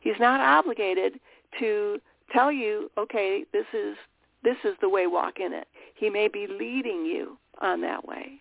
He's 0.00 0.20
not 0.20 0.40
obligated 0.40 1.18
to 1.58 1.98
tell 2.32 2.52
you, 2.52 2.90
okay, 2.96 3.44
this 3.52 3.66
is 3.72 3.96
this 4.44 4.56
is 4.64 4.76
the 4.80 4.88
way, 4.88 5.08
walk 5.08 5.40
in 5.40 5.52
it. 5.52 5.66
He 5.94 6.08
may 6.08 6.28
be 6.28 6.46
leading 6.46 7.04
you 7.04 7.36
on 7.60 7.80
that 7.80 8.06
way 8.06 8.40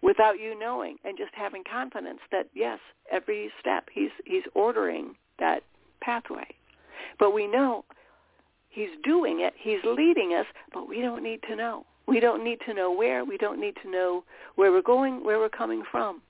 without 0.00 0.38
you 0.38 0.58
knowing 0.58 0.96
and 1.04 1.18
just 1.18 1.32
having 1.34 1.62
confidence 1.70 2.20
that 2.32 2.48
yes, 2.54 2.78
every 3.10 3.50
step 3.60 3.88
he's 3.92 4.10
he's 4.24 4.44
ordering 4.54 5.14
that 5.38 5.62
pathway. 6.00 6.46
But 7.18 7.34
we 7.34 7.46
know 7.46 7.84
he's 8.76 8.90
doing 9.02 9.40
it, 9.40 9.54
he's 9.58 9.80
leading 9.84 10.34
us, 10.34 10.44
but 10.72 10.86
we 10.86 11.00
don't 11.00 11.22
need 11.22 11.40
to 11.48 11.56
know. 11.56 11.86
We 12.06 12.20
don't 12.20 12.44
need 12.44 12.58
to 12.66 12.74
know 12.74 12.92
where, 12.92 13.24
we 13.24 13.38
don't 13.38 13.58
need 13.58 13.74
to 13.82 13.90
know 13.90 14.22
where 14.54 14.70
we're 14.70 14.82
going, 14.82 15.24
where 15.24 15.38
we're 15.38 15.48
coming 15.48 15.82
from. 15.90 16.20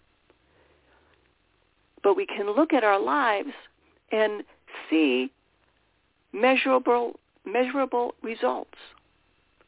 But 2.04 2.16
we 2.16 2.24
can 2.24 2.46
look 2.54 2.72
at 2.72 2.84
our 2.84 3.00
lives 3.00 3.50
and 4.12 4.44
see 4.88 5.32
measurable 6.32 7.18
measurable 7.44 8.14
results. 8.22 8.78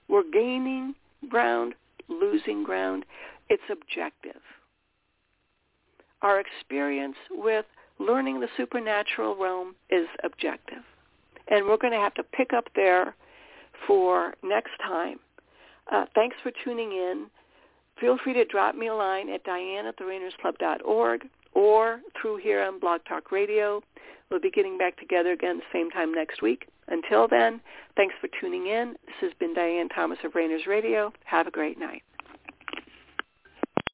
We're 0.08 0.30
gaining 0.32 0.94
ground, 1.28 1.74
losing 2.08 2.62
ground. 2.62 3.04
It's 3.48 3.62
objective. 3.70 4.40
Our 6.22 6.40
experience 6.40 7.16
with 7.30 7.66
learning 7.98 8.40
the 8.40 8.48
supernatural 8.56 9.36
realm 9.36 9.74
is 9.90 10.06
objective. 10.24 10.84
And 11.50 11.66
we're 11.66 11.76
going 11.76 11.92
to 11.92 11.98
have 11.98 12.14
to 12.14 12.22
pick 12.22 12.52
up 12.52 12.68
there 12.76 13.14
for 13.86 14.34
next 14.42 14.72
time. 14.82 15.18
Uh, 15.90 16.04
thanks 16.14 16.36
for 16.42 16.52
tuning 16.64 16.92
in. 16.92 17.26
Feel 18.00 18.18
free 18.22 18.34
to 18.34 18.44
drop 18.44 18.74
me 18.74 18.88
a 18.88 18.94
line 18.94 19.28
at 19.30 19.42
diane 19.44 19.86
or 21.54 22.00
through 22.20 22.36
here 22.36 22.62
on 22.62 22.78
Blog 22.78 23.00
Talk 23.08 23.32
Radio. 23.32 23.82
We'll 24.30 24.40
be 24.40 24.50
getting 24.50 24.76
back 24.76 24.98
together 24.98 25.32
again 25.32 25.58
the 25.58 25.64
same 25.72 25.90
time 25.90 26.12
next 26.12 26.42
week. 26.42 26.68
Until 26.88 27.26
then, 27.28 27.60
thanks 27.96 28.14
for 28.20 28.28
tuning 28.40 28.66
in. 28.66 28.94
This 29.06 29.16
has 29.20 29.32
been 29.38 29.54
Diane 29.54 29.88
Thomas 29.88 30.18
of 30.24 30.34
Rainers 30.34 30.66
Radio. 30.66 31.12
Have 31.24 31.46
a 31.46 31.50
great 31.50 31.78
night. 31.78 32.02